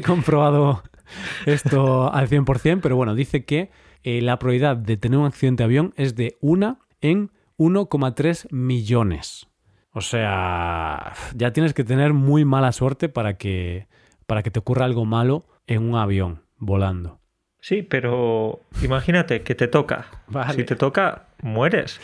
comprobado 0.07 0.83
esto 1.47 2.13
al 2.13 2.29
100%, 2.29 2.81
pero 2.83 2.97
bueno, 2.97 3.15
dice 3.15 3.45
que 3.45 3.71
eh, 4.03 4.23
la 4.23 4.39
probabilidad 4.39 4.77
de 4.77 4.97
tener 4.97 5.19
un 5.19 5.27
accidente 5.27 5.63
de 5.63 5.65
avión 5.65 5.95
es 5.97 6.15
de 6.15 6.37
1 6.41 6.79
en 7.01 7.31
1,3 7.59 8.47
millones. 8.51 9.49
O 9.93 10.01
sea, 10.01 11.15
ya 11.35 11.53
tienes 11.53 11.75
que 11.75 11.85
tener 11.85 12.13
muy 12.13 12.45
mala 12.45 12.73
suerte 12.73 13.09
para 13.09 13.37
que, 13.37 13.89
para 14.27 14.43
que 14.43 14.51
te 14.51 14.61
ocurra 14.61 14.85
algo 14.85 15.05
malo 15.05 15.47
en 15.67 15.83
un 15.83 15.97
avión 15.97 16.43
volando. 16.57 17.21
Sí, 17.61 17.83
pero 17.83 18.61
imagínate 18.83 19.43
que 19.43 19.55
te 19.55 19.69
toca. 19.69 20.07
Vale. 20.29 20.55
Si 20.55 20.65
te 20.65 20.77
toca, 20.77 21.27
mueres. 21.43 22.01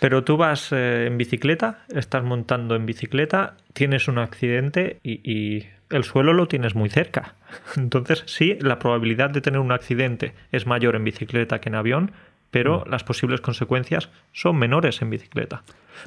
Pero 0.00 0.24
tú 0.24 0.36
vas 0.36 0.72
eh, 0.72 1.06
en 1.06 1.18
bicicleta, 1.18 1.84
estás 1.94 2.24
montando 2.24 2.74
en 2.74 2.86
bicicleta, 2.86 3.56
tienes 3.74 4.08
un 4.08 4.18
accidente 4.18 4.98
y, 5.02 5.20
y 5.30 5.68
el 5.90 6.04
suelo 6.04 6.32
lo 6.32 6.48
tienes 6.48 6.74
muy 6.74 6.88
cerca. 6.88 7.34
Entonces, 7.76 8.22
sí, 8.26 8.56
la 8.60 8.78
probabilidad 8.78 9.30
de 9.30 9.40
tener 9.40 9.60
un 9.60 9.72
accidente 9.72 10.32
es 10.52 10.66
mayor 10.66 10.96
en 10.96 11.04
bicicleta 11.04 11.60
que 11.60 11.68
en 11.68 11.74
avión, 11.74 12.12
pero 12.50 12.84
las 12.88 13.04
posibles 13.04 13.40
consecuencias 13.40 14.08
son 14.32 14.56
menores 14.56 15.02
en 15.02 15.10
bicicleta. 15.10 15.62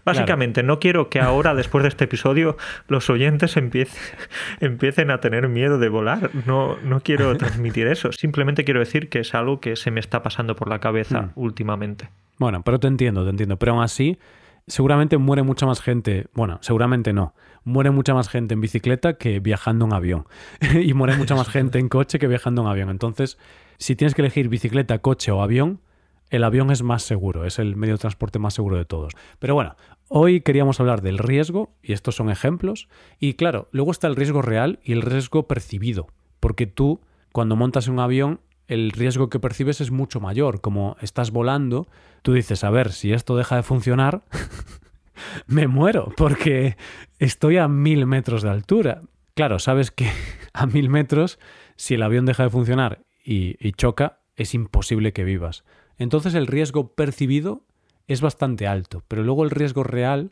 Básicamente, 0.06 0.63
no 0.63 0.80
quiero 0.80 1.10
que 1.10 1.20
ahora, 1.22 1.54
después 1.54 1.84
de 1.84 1.90
este 1.90 2.06
episodio, 2.06 2.58
los 2.88 3.10
oyentes 3.10 3.56
empiecen, 3.58 4.02
empiecen 4.60 5.12
a 5.12 5.20
tener 5.20 5.48
miedo 5.48 5.78
de 5.78 5.88
volar. 5.90 6.32
No, 6.48 6.78
no 6.84 7.00
quiero 7.02 7.38
transmitir 7.38 7.88
eso. 7.88 8.12
Simplemente 8.12 8.63
quiero 8.66 8.80
decir 8.80 9.08
que 9.10 9.20
es 9.20 9.34
algo 9.36 9.60
que 9.62 9.75
se 9.75 9.92
me 9.92 10.00
está 10.00 10.24
pasando 10.24 10.56
por 10.56 10.68
la 10.68 10.80
cabeza 10.80 11.22
Mm. 11.24 11.32
últimamente. 11.36 12.10
Bueno, 12.40 12.63
pero 12.63 12.80
te 12.80 12.88
entiendo, 12.88 13.24
te 13.24 13.30
entiendo. 13.30 13.58
Pero 13.58 13.74
aún 13.74 13.84
así, 13.84 14.18
seguramente 14.67 15.17
muere 15.17 15.43
mucha 15.43 15.65
más 15.65 15.82
gente. 15.82 16.27
Bueno, 16.34 16.60
seguramente 16.62 17.13
no. 17.13 17.34
Muere 17.63 17.91
mucha 17.91 18.13
más 18.13 18.29
gente 18.29 18.53
en 18.53 18.62
bicicleta 18.62 19.17
que 19.17 19.39
viajando 19.39 19.86
en 19.86 19.93
avión. 19.93 20.25
y 20.82 20.93
muere 20.93 21.15
mucha 21.17 21.36
más 21.36 21.48
gente 21.50 21.79
en 21.79 21.89
coche 21.89 22.20
que 22.20 22.27
viajando 22.27 22.62
en 22.62 22.67
avión. 22.67 22.89
Entonces, 22.89 23.38
si 23.77 23.96
tienes 23.96 24.15
que 24.15 24.22
elegir 24.22 24.50
bicicleta, 24.50 25.00
coche 25.00 25.32
o 25.32 25.41
avión, 25.41 25.82
el 26.29 26.43
avión 26.43 26.72
es 26.72 26.82
más 26.82 27.03
seguro, 27.03 27.46
es 27.46 27.60
el 27.60 27.75
medio 27.75 27.93
de 27.93 28.00
transporte 28.00 28.39
más 28.39 28.55
seguro 28.55 28.77
de 28.77 28.86
todos. 28.86 29.13
Pero 29.38 29.53
bueno, 29.53 29.75
hoy 30.08 30.41
queríamos 30.41 30.79
hablar 30.79 31.01
del 31.01 31.20
riesgo, 31.20 31.75
y 31.84 31.93
estos 31.93 32.15
son 32.15 32.29
ejemplos. 32.29 32.88
Y 33.20 33.36
claro, 33.36 33.67
luego 33.72 33.91
está 33.91 34.08
el 34.08 34.15
riesgo 34.15 34.41
real 34.41 34.79
y 34.84 34.93
el 34.93 35.03
riesgo 35.03 35.48
percibido. 35.48 36.08
Porque 36.39 36.65
tú, 36.65 37.01
cuando 37.32 37.55
montas 37.55 37.88
un 37.88 38.00
avión, 38.00 38.39
el 38.74 38.92
riesgo 38.92 39.30
que 39.30 39.39
percibes 39.39 39.82
es 39.82 39.92
mucho 39.92 40.20
mayor. 40.20 40.60
Como 40.60 40.98
estás 41.00 41.32
volando, 41.32 41.88
tú 42.24 42.34
dices, 42.34 42.63
a 42.63 42.72
ver, 42.72 42.92
si 42.92 43.13
esto 43.13 43.38
deja 43.38 43.56
de 43.56 43.63
funcionar, 43.63 44.24
me 45.48 45.68
muero, 45.68 46.12
porque 46.18 46.75
estoy 47.20 47.58
a 47.58 47.68
mil 47.68 48.08
metros 48.08 48.42
de 48.42 48.50
altura. 48.50 49.03
Claro, 49.36 49.60
sabes 49.60 49.92
que 49.92 50.10
a 50.53 50.65
mil 50.65 50.89
metros, 50.89 51.39
si 51.75 51.94
el 51.94 52.03
avión 52.03 52.25
deja 52.25 52.44
de 52.44 52.50
funcionar 52.50 53.03
y, 53.24 53.72
choca, 53.74 54.20
es 54.36 54.53
imposible 54.56 55.13
que 55.13 55.24
vivas. 55.24 55.63
Entonces 55.98 56.34
el 56.34 56.48
riesgo 56.48 56.96
percibido 56.96 57.65
es 58.08 58.22
bastante 58.22 58.68
alto, 58.68 59.03
pero 59.08 59.24
luego 59.24 59.44
el 59.44 59.51
riesgo 59.51 59.84
real, 59.84 60.32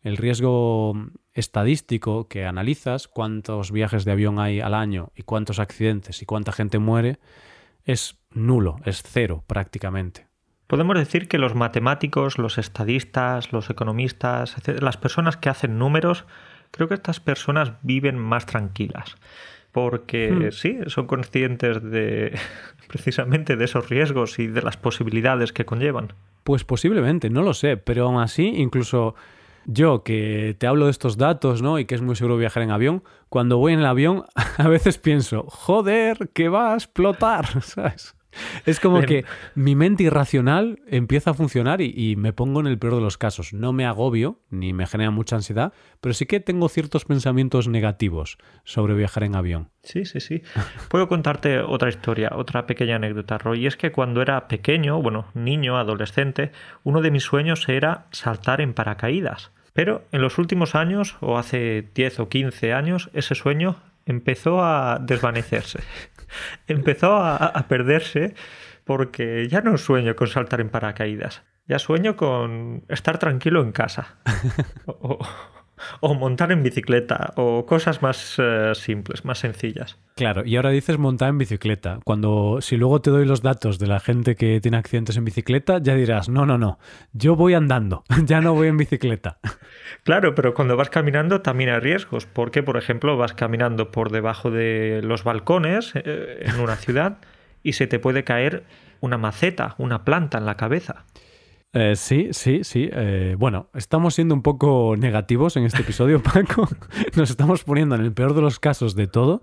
el 0.00 0.16
riesgo 0.16 0.94
estadístico 1.34 2.26
que 2.26 2.46
analizas, 2.46 3.06
cuántos 3.06 3.70
viajes 3.70 4.04
de 4.04 4.12
avión 4.12 4.40
hay 4.40 4.60
al 4.60 4.74
año 4.74 5.12
y 5.14 5.22
cuántos 5.22 5.58
accidentes 5.60 6.22
y 6.22 6.26
cuánta 6.26 6.50
gente 6.52 6.78
muere, 6.78 7.18
es 7.84 8.18
nulo, 8.30 8.76
es 8.84 9.02
cero 9.02 9.44
prácticamente. 9.46 10.26
Podemos 10.66 10.96
decir 10.96 11.28
que 11.28 11.38
los 11.38 11.54
matemáticos, 11.54 12.38
los 12.38 12.56
estadistas, 12.56 13.52
los 13.52 13.68
economistas, 13.68 14.56
las 14.66 14.96
personas 14.96 15.36
que 15.36 15.50
hacen 15.50 15.78
números, 15.78 16.24
creo 16.70 16.88
que 16.88 16.94
estas 16.94 17.20
personas 17.20 17.72
viven 17.82 18.16
más 18.16 18.46
tranquilas. 18.46 19.16
Porque 19.70 20.30
hmm. 20.30 20.52
sí, 20.52 20.78
son 20.86 21.06
conscientes 21.06 21.82
de 21.82 22.38
precisamente 22.88 23.56
de 23.56 23.64
esos 23.64 23.88
riesgos 23.88 24.38
y 24.38 24.46
de 24.46 24.62
las 24.62 24.76
posibilidades 24.76 25.52
que 25.52 25.64
conllevan. 25.64 26.14
Pues 26.44 26.64
posiblemente, 26.64 27.30
no 27.30 27.42
lo 27.42 27.54
sé, 27.54 27.76
pero 27.76 28.06
aún 28.06 28.20
así, 28.20 28.46
incluso 28.56 29.14
yo 29.66 30.02
que 30.02 30.56
te 30.58 30.66
hablo 30.66 30.86
de 30.86 30.90
estos 30.90 31.16
datos, 31.16 31.62
¿no? 31.62 31.78
Y 31.78 31.84
que 31.84 31.94
es 31.94 32.02
muy 32.02 32.16
seguro 32.16 32.36
viajar 32.36 32.62
en 32.62 32.70
avión, 32.70 33.02
cuando 33.28 33.58
voy 33.58 33.72
en 33.72 33.80
el 33.80 33.86
avión 33.86 34.24
a 34.58 34.68
veces 34.68 34.98
pienso, 34.98 35.44
joder, 35.48 36.30
que 36.32 36.48
va 36.48 36.72
a 36.72 36.74
explotar, 36.74 37.62
¿sabes? 37.62 38.14
Es 38.66 38.80
como 38.80 39.00
que 39.02 39.24
mi 39.54 39.74
mente 39.74 40.04
irracional 40.04 40.80
empieza 40.86 41.30
a 41.30 41.34
funcionar 41.34 41.80
y, 41.80 42.16
me 42.16 42.32
pongo 42.32 42.60
en 42.60 42.66
el 42.66 42.78
peor 42.78 42.96
de 42.96 43.00
los 43.00 43.18
casos. 43.18 43.52
No 43.52 43.72
me 43.72 43.86
agobio 43.86 44.40
ni 44.50 44.72
me 44.72 44.86
genera 44.86 45.10
mucha 45.10 45.36
ansiedad, 45.36 45.72
pero 46.00 46.14
sí 46.14 46.26
que 46.26 46.40
tengo 46.40 46.68
ciertos 46.68 47.04
pensamientos 47.04 47.68
negativos 47.68 48.38
sobre 48.64 48.94
viajar 48.94 49.24
en 49.24 49.34
avión. 49.34 49.70
Sí, 49.82 50.04
sí, 50.04 50.20
sí. 50.20 50.42
Puedo 50.88 51.08
contarte 51.08 51.60
otra 51.60 51.88
historia, 51.88 52.32
otra 52.34 52.66
pequeña 52.66 52.96
anécdota, 52.96 53.38
Roy. 53.38 53.64
Y 53.64 53.66
es 53.66 53.76
que 53.76 53.92
cuando 53.92 54.22
era 54.22 54.48
pequeño, 54.48 55.00
bueno, 55.02 55.26
niño, 55.34 55.76
adolescente, 55.76 56.52
uno 56.84 57.00
de 57.00 57.10
mis 57.10 57.24
sueños 57.24 57.68
era 57.68 58.06
saltar 58.12 58.60
en 58.60 58.74
paracaídas. 58.74 59.50
Pero 59.72 60.04
en 60.12 60.20
los 60.20 60.38
últimos 60.38 60.74
años, 60.74 61.16
o 61.20 61.38
hace 61.38 61.88
10 61.94 62.20
o 62.20 62.28
15 62.28 62.72
años, 62.72 63.10
ese 63.14 63.34
sueño 63.34 63.76
empezó 64.06 64.62
a 64.62 64.98
desvanecerse 65.00 65.80
empezó 66.66 67.16
a, 67.16 67.66
perderse 67.68 68.34
porque 68.84 69.48
ya 69.48 69.60
no 69.60 69.78
sueño 69.78 70.16
con 70.16 70.28
saltar 70.28 70.60
en 70.60 70.68
paracaídas. 70.68 71.42
Ya 71.66 71.78
sueño 71.78 72.16
con 72.16 72.84
estar 72.88 73.18
tranquilo 73.18 73.62
en 73.62 73.72
casa. 73.72 74.18
O, 74.86 75.18
montar 76.02 76.52
en 76.52 76.62
bicicleta. 76.62 77.32
O 77.36 77.66
cosas 77.66 78.02
más 78.02 78.36
eh, 78.38 78.72
simples, 78.74 79.24
más 79.24 79.38
sencillas. 79.38 79.98
Claro, 80.14 80.44
y 80.44 80.56
ahora 80.56 80.70
dices 80.70 80.98
montar 80.98 81.30
en 81.30 81.38
bicicleta. 81.38 81.98
Cuando, 82.04 82.58
si 82.60 82.76
luego 82.76 83.00
te 83.00 83.10
doy 83.10 83.24
los 83.24 83.42
datos 83.42 83.78
de 83.78 83.86
la 83.86 83.98
gente 83.98 84.36
que 84.36 84.60
tiene 84.60 84.76
accidentes 84.76 85.16
en 85.16 85.24
bicicleta, 85.24 85.78
ya 85.82 85.94
dirás, 85.94 86.28
no, 86.28 86.44
no, 86.44 86.58
no, 86.58 86.78
yo 87.12 87.34
voy 87.34 87.54
andando, 87.54 88.04
ya 88.24 88.40
no 88.40 88.54
voy 88.54 88.68
en 88.68 88.76
bicicleta. 88.76 89.38
Claro, 90.04 90.34
pero 90.34 90.52
cuando 90.52 90.76
vas 90.76 90.90
caminando 90.90 91.40
también 91.40 91.70
hay 91.70 91.80
riesgos, 91.80 92.26
porque 92.26 92.62
por 92.62 92.76
ejemplo 92.76 93.16
vas 93.16 93.32
caminando 93.32 93.90
por 93.90 94.10
debajo 94.10 94.50
de 94.50 95.00
los 95.02 95.24
balcones 95.24 95.92
eh, 95.94 96.40
en 96.42 96.60
una 96.60 96.76
ciudad 96.76 97.18
y 97.62 97.72
se 97.72 97.86
te 97.86 97.98
puede 97.98 98.24
caer 98.24 98.64
una 99.00 99.18
maceta, 99.18 99.74
una 99.78 100.04
planta 100.04 100.38
en 100.38 100.46
la 100.46 100.56
cabeza. 100.56 101.04
Eh, 101.72 101.96
sí, 101.96 102.28
sí, 102.32 102.64
sí. 102.64 102.90
Eh, 102.92 103.34
bueno, 103.38 103.70
estamos 103.74 104.14
siendo 104.14 104.34
un 104.34 104.42
poco 104.42 104.94
negativos 104.98 105.56
en 105.56 105.64
este 105.64 105.82
episodio, 105.82 106.22
Paco. 106.22 106.68
Nos 107.16 107.30
estamos 107.30 107.64
poniendo 107.64 107.94
en 107.94 108.02
el 108.02 108.12
peor 108.12 108.34
de 108.34 108.42
los 108.42 108.58
casos 108.58 108.94
de 108.94 109.06
todo. 109.06 109.40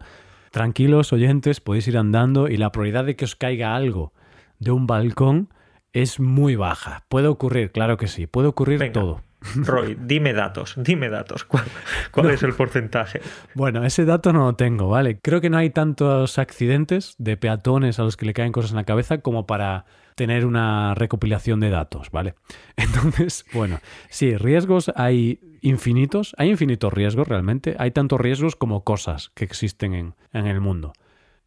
Tranquilos, 0.51 1.13
oyentes, 1.13 1.59
podéis 1.59 1.88
ir 1.88 1.98
andando 1.98 2.48
y 2.48 2.57
la 2.57 2.71
probabilidad 2.71 3.05
de 3.05 3.15
que 3.15 3.25
os 3.25 3.36
caiga 3.36 3.75
algo 3.75 4.13
de 4.59 4.71
un 4.71 4.88
balcón 4.88 5.50
es 5.93 6.19
muy 6.19 6.55
baja. 6.55 7.03
Puede 7.09 7.27
ocurrir, 7.27 7.71
claro 7.71 7.98
que 7.98 8.07
sí, 8.07 8.27
puede 8.27 8.48
ocurrir 8.48 8.91
todo. 8.91 9.21
Roy, 9.55 9.98
dime 10.00 10.33
datos, 10.33 10.75
dime 10.77 11.09
datos. 11.09 11.45
¿Cuál, 11.45 12.29
es 12.29 12.43
el 12.43 12.53
porcentaje? 12.53 13.21
Bueno, 13.55 13.86
ese 13.86 14.03
dato 14.03 14.33
no 14.33 14.45
lo 14.45 14.55
tengo, 14.55 14.89
¿vale? 14.89 15.19
Creo 15.21 15.39
que 15.39 15.50
no 15.50 15.57
hay 15.57 15.69
tantos 15.69 16.38
accidentes 16.38 17.15
de 17.17 17.38
peatones 17.38 18.00
a 18.00 18.03
los 18.03 18.17
que 18.17 18.25
le 18.25 18.33
caen 18.33 18.51
cosas 18.51 18.71
en 18.71 18.77
la 18.77 18.83
cabeza 18.83 19.19
como 19.19 19.48
para 19.48 19.86
tener 20.19 20.45
una 20.45 20.95
recopilación 20.95 21.61
de 21.61 21.69
datos, 21.69 22.11
¿vale? 22.11 22.35
Entonces, 22.75 23.45
bueno, 23.53 23.79
sí, 24.09 24.35
riesgos 24.35 24.91
hay 24.97 25.39
infinitos, 25.61 26.35
hay 26.38 26.49
infinitos 26.49 26.91
riesgos 26.91 27.25
realmente, 27.25 27.77
hay 27.79 27.91
tantos 27.91 28.19
riesgos 28.19 28.57
como 28.57 28.83
cosas 28.83 29.31
que 29.33 29.45
existen 29.45 29.93
en, 29.93 30.13
el 30.45 30.59
mundo. 30.59 30.91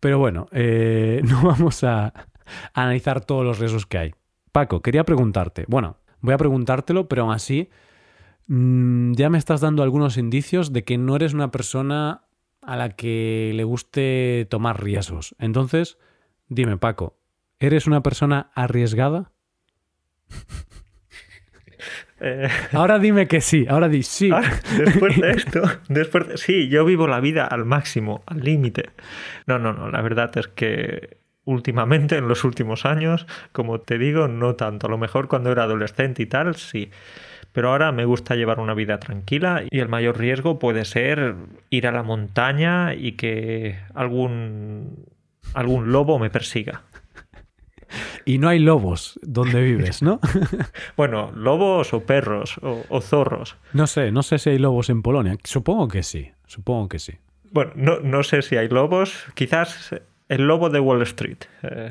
Pero 0.01 0.19
bueno, 0.19 0.47
eh, 0.53 1.21
no 1.29 1.43
vamos 1.43 1.85
a 1.85 2.15
analizar 2.73 3.23
todos 3.23 3.45
los 3.45 3.59
riesgos 3.59 3.85
que 3.85 3.99
hay. 3.99 4.15
Paco, 4.53 4.81
quería 4.81 5.05
preguntarte, 5.05 5.67
bueno, 5.69 5.99
voy 6.23 6.33
a 6.33 6.39
preguntártelo, 6.39 7.09
pero 7.09 7.25
aún 7.25 7.35
así 7.35 7.69
mm, 8.47 9.13
ya 9.13 9.29
me 9.29 9.37
estás 9.37 9.61
dando 9.61 9.83
algunos 9.83 10.17
indicios 10.17 10.73
de 10.73 10.83
que 10.83 10.97
no 10.97 11.15
eres 11.15 11.35
una 11.35 11.51
persona 11.51 12.23
a 12.63 12.77
la 12.77 12.97
que 12.97 13.53
le 13.55 13.65
guste 13.65 14.47
tomar 14.49 14.83
riesgos. 14.83 15.35
Entonces, 15.39 15.99
dime, 16.49 16.79
Paco, 16.79 17.19
¿eres 17.67 17.87
una 17.87 18.03
persona 18.03 18.51
arriesgada? 18.55 19.33
Eh, 22.25 22.49
ahora 22.73 23.01
dime 23.01 23.27
que 23.27 23.41
sí, 23.41 23.67
ahora 23.69 23.89
di 23.89 24.05
sí. 24.05 24.31
Ah, 24.33 24.43
después 24.79 25.21
de 25.21 25.31
esto, 25.33 25.63
después 25.89 26.41
sí, 26.41 26.69
yo 26.69 26.85
vivo 26.85 27.09
la 27.09 27.19
vida 27.19 27.47
al 27.47 27.65
máximo, 27.65 28.23
al 28.27 28.39
límite. 28.45 28.91
No, 29.49 29.59
no, 29.59 29.73
no, 29.73 29.91
la 29.91 30.01
verdad 30.03 30.31
es 30.39 30.47
que 30.47 31.19
últimamente, 31.45 32.17
en 32.17 32.29
los 32.29 32.45
últimos 32.45 32.87
años, 32.87 33.27
como 33.51 33.81
te 33.81 33.99
digo, 33.99 34.29
no 34.29 34.55
tanto. 34.55 34.87
A 34.87 34.91
lo 34.91 34.99
mejor 34.99 35.27
cuando 35.27 35.51
era 35.51 35.65
adolescente 35.65 36.23
y 36.23 36.27
tal, 36.27 36.55
sí. 36.55 36.93
Pero 37.53 37.71
ahora 37.71 37.93
me 37.93 38.05
gusta 38.05 38.35
llevar 38.35 38.61
una 38.61 38.75
vida 38.75 38.99
tranquila 38.99 39.65
y 39.69 39.81
el 39.81 39.89
mayor 39.89 40.19
riesgo 40.19 40.59
puede 40.59 40.85
ser 40.85 41.35
ir 41.71 41.87
a 41.87 41.93
la 41.93 42.03
montaña 42.03 42.95
y 42.95 43.13
que 43.13 43.79
algún, 43.95 45.07
algún 45.55 45.93
lobo 45.93 46.21
me 46.21 46.31
persiga. 46.31 46.83
Y 48.25 48.39
no 48.39 48.49
hay 48.49 48.59
lobos 48.59 49.19
donde 49.23 49.63
vives, 49.63 50.03
¿no? 50.03 50.21
bueno, 50.97 51.31
lobos 51.35 51.93
o 51.95 52.05
perros 52.05 52.59
o, 52.63 52.85
o, 52.89 53.01
zorros. 53.01 53.57
No 53.73 53.87
sé, 53.87 54.13
no 54.13 54.23
sé 54.23 54.39
si 54.39 54.51
hay 54.51 54.59
lobos 54.59 54.91
en 54.91 55.03
Polonia. 55.03 55.37
Supongo 55.45 55.89
que 55.89 56.03
sí, 56.03 56.31
supongo 56.47 56.89
que 56.89 56.99
sí. 56.99 57.15
Bueno, 57.51 57.73
no, 57.77 58.01
no 58.01 58.23
sé 58.23 58.43
si 58.43 58.57
hay 58.57 58.69
lobos. 58.69 59.27
Quizás 59.35 59.95
el 60.29 60.47
lobo 60.47 60.71
de 60.71 60.81
Wall 60.81 61.03
Street. 61.03 61.39
Eh. 61.63 61.91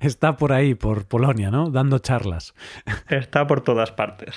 Está 0.00 0.36
por 0.36 0.52
ahí, 0.52 0.74
por 0.74 1.06
Polonia, 1.06 1.50
¿no? 1.50 1.70
Dando 1.70 1.98
charlas. 1.98 2.54
Está 3.08 3.46
por 3.46 3.60
todas 3.60 3.92
partes. 3.92 4.34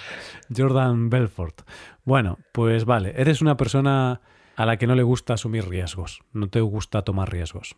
Jordan 0.55 1.09
Belfort. 1.09 1.61
Bueno, 2.03 2.37
pues 2.51 2.85
vale, 2.85 3.13
eres 3.15 3.41
una 3.41 3.55
persona 3.55 4.21
a 4.55 4.65
la 4.65 4.77
que 4.77 4.87
no 4.87 4.95
le 4.95 5.03
gusta 5.03 5.35
asumir 5.35 5.67
riesgos, 5.67 6.21
no 6.33 6.49
te 6.49 6.59
gusta 6.61 7.03
tomar 7.03 7.31
riesgos. 7.31 7.77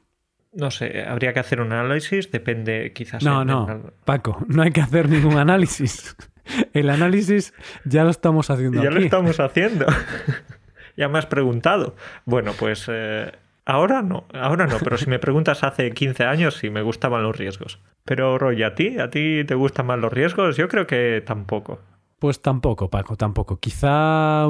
No 0.51 0.71
sé, 0.71 1.03
habría 1.03 1.33
que 1.33 1.39
hacer 1.39 1.61
un 1.61 1.71
análisis, 1.71 2.31
depende 2.31 2.91
quizás. 2.93 3.23
No, 3.23 3.45
no, 3.45 3.91
Paco, 4.05 4.43
no 4.47 4.63
hay 4.63 4.71
que 4.71 4.81
hacer 4.81 5.09
ningún 5.09 5.37
análisis. 5.37 6.15
El 6.73 6.89
análisis 6.89 7.53
ya 7.85 8.03
lo 8.03 8.09
estamos 8.09 8.49
haciendo. 8.49 8.81
Ya 8.83 8.89
lo 8.89 8.99
estamos 8.99 9.39
haciendo. 9.39 9.85
ya 10.97 11.07
me 11.07 11.19
has 11.19 11.27
preguntado. 11.27 11.95
Bueno, 12.25 12.53
pues 12.57 12.85
eh, 12.87 13.31
Ahora 13.69 14.01
no, 14.01 14.25
ahora 14.33 14.65
no, 14.65 14.77
pero 14.83 14.97
si 14.97 15.07
me 15.07 15.19
preguntas 15.19 15.63
hace 15.63 15.91
15 15.91 16.23
años 16.23 16.55
sí 16.55 16.71
me 16.71 16.81
gustaban 16.81 17.21
los 17.21 17.37
riesgos. 17.37 17.77
Pero 18.03 18.39
Roy, 18.39 18.63
¿a 18.63 18.73
ti? 18.73 18.97
¿A 18.97 19.11
ti 19.11 19.43
te 19.45 19.53
gustan 19.53 19.85
más 19.85 19.99
los 19.99 20.11
riesgos? 20.11 20.57
Yo 20.57 20.67
creo 20.67 20.87
que 20.87 21.21
tampoco. 21.23 21.79
Pues 22.17 22.41
tampoco, 22.41 22.89
Paco, 22.89 23.15
tampoco. 23.15 23.59
Quizá, 23.59 24.47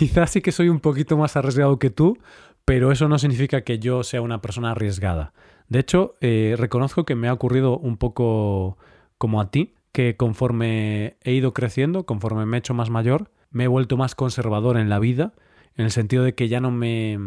quizá 0.00 0.26
sí 0.26 0.40
que 0.40 0.50
soy 0.50 0.68
un 0.68 0.80
poquito 0.80 1.16
más 1.16 1.36
arriesgado 1.36 1.78
que 1.78 1.90
tú, 1.90 2.18
pero 2.66 2.92
eso 2.92 3.08
no 3.08 3.18
significa 3.18 3.62
que 3.62 3.78
yo 3.78 4.02
sea 4.02 4.20
una 4.20 4.42
persona 4.42 4.72
arriesgada. 4.72 5.32
De 5.68 5.78
hecho, 5.78 6.16
eh, 6.20 6.56
reconozco 6.58 7.06
que 7.06 7.14
me 7.14 7.28
ha 7.28 7.32
ocurrido 7.32 7.78
un 7.78 7.96
poco 7.96 8.76
como 9.16 9.40
a 9.40 9.50
ti, 9.50 9.74
que 9.92 10.16
conforme 10.16 11.16
he 11.22 11.32
ido 11.32 11.54
creciendo, 11.54 12.04
conforme 12.04 12.44
me 12.44 12.56
he 12.56 12.60
hecho 12.60 12.74
más 12.74 12.90
mayor, 12.90 13.30
me 13.50 13.64
he 13.64 13.68
vuelto 13.68 13.96
más 13.96 14.14
conservador 14.14 14.76
en 14.76 14.90
la 14.90 14.98
vida 14.98 15.32
en 15.76 15.84
el 15.84 15.90
sentido 15.90 16.24
de 16.24 16.34
que 16.34 16.48
ya 16.48 16.60
no 16.60 16.70
me... 16.70 17.18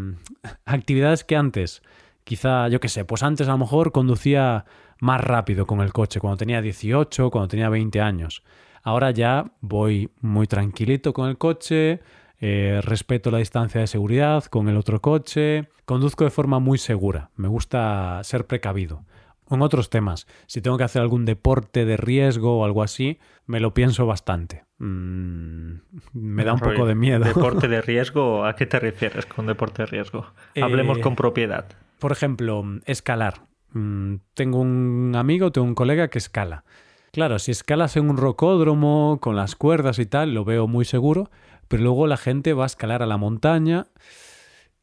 Actividades 0.66 1.24
que 1.24 1.36
antes, 1.36 1.82
quizá, 2.24 2.68
yo 2.68 2.80
qué 2.80 2.90
sé, 2.90 3.06
pues 3.06 3.24
antes 3.24 3.48
a 3.48 3.52
lo 3.52 3.60
mejor 3.60 3.92
conducía 3.92 4.66
más 5.00 5.22
rápido 5.22 5.66
con 5.66 5.80
el 5.82 5.94
coche, 5.94 6.20
cuando 6.20 6.38
tenía 6.38 6.62
18, 6.62 7.32
cuando 7.32 7.48
tenía 7.48 7.70
20 7.70 8.02
años. 8.02 8.44
Ahora 8.84 9.12
ya 9.12 9.52
voy 9.62 10.12
muy 10.20 10.48
tranquilito 10.48 11.14
con 11.14 11.30
el 11.30 11.38
coche, 11.38 12.02
eh, 12.42 12.80
respeto 12.84 13.32
la 13.32 13.40
distancia 13.40 13.82
de 13.82 13.88
seguridad 13.88 14.46
con 14.46 14.70
el 14.70 14.78
otro 14.78 15.02
coche, 15.02 15.68
conduzco 15.86 16.24
de 16.24 16.30
forma 16.30 16.60
muy 16.60 16.78
segura, 16.78 17.32
me 17.36 17.48
gusta 17.48 18.20
ser 18.24 18.48
precavido. 18.48 19.04
En 19.50 19.64
otros 19.64 19.90
temas, 19.90 20.28
si 20.46 20.62
tengo 20.62 20.78
que 20.78 20.84
hacer 20.84 21.02
algún 21.02 21.26
deporte 21.26 21.84
de 21.84 21.98
riesgo 21.98 22.60
o 22.60 22.66
algo 22.66 22.84
así, 22.84 23.18
me 23.48 23.60
lo 23.60 23.74
pienso 23.74 24.06
bastante. 24.06 24.64
Mm, 24.78 25.74
me 26.14 26.44
da 26.44 26.54
un 26.54 26.60
poco 26.60 26.86
de 26.86 26.94
miedo. 26.94 27.26
¿Deporte 27.26 27.68
de 27.68 27.82
riesgo? 27.82 28.46
¿A 28.46 28.56
qué 28.56 28.68
te 28.68 28.80
refieres 28.80 29.26
con 29.26 29.48
deporte 29.48 29.82
de 29.82 29.86
riesgo? 29.88 30.28
Hablemos 30.62 31.00
eh, 31.00 31.02
con 31.02 31.16
propiedad. 31.16 31.66
Por 31.98 32.12
ejemplo, 32.12 32.64
escalar. 32.86 33.42
mm, 33.74 34.16
tengo 34.36 34.60
un 34.60 35.14
amigo, 35.16 35.52
tengo 35.52 35.66
un 35.66 35.76
colega 35.76 36.10
que 36.10 36.20
escala. 36.20 36.64
Claro, 37.12 37.40
si 37.40 37.50
escalas 37.50 37.98
en 37.98 38.08
un 38.10 38.18
rocódromo 38.18 39.18
con 39.20 39.36
las 39.36 39.56
cuerdas 39.56 39.98
y 39.98 40.06
tal, 40.06 40.36
lo 40.36 40.46
veo 40.46 40.68
muy 40.68 40.86
seguro, 40.86 41.32
pero 41.70 41.84
luego 41.84 42.08
la 42.08 42.18
gente 42.18 42.54
va 42.54 42.64
a 42.64 42.66
escalar 42.66 43.02
a 43.02 43.06
la 43.06 43.16
montaña 43.16 43.88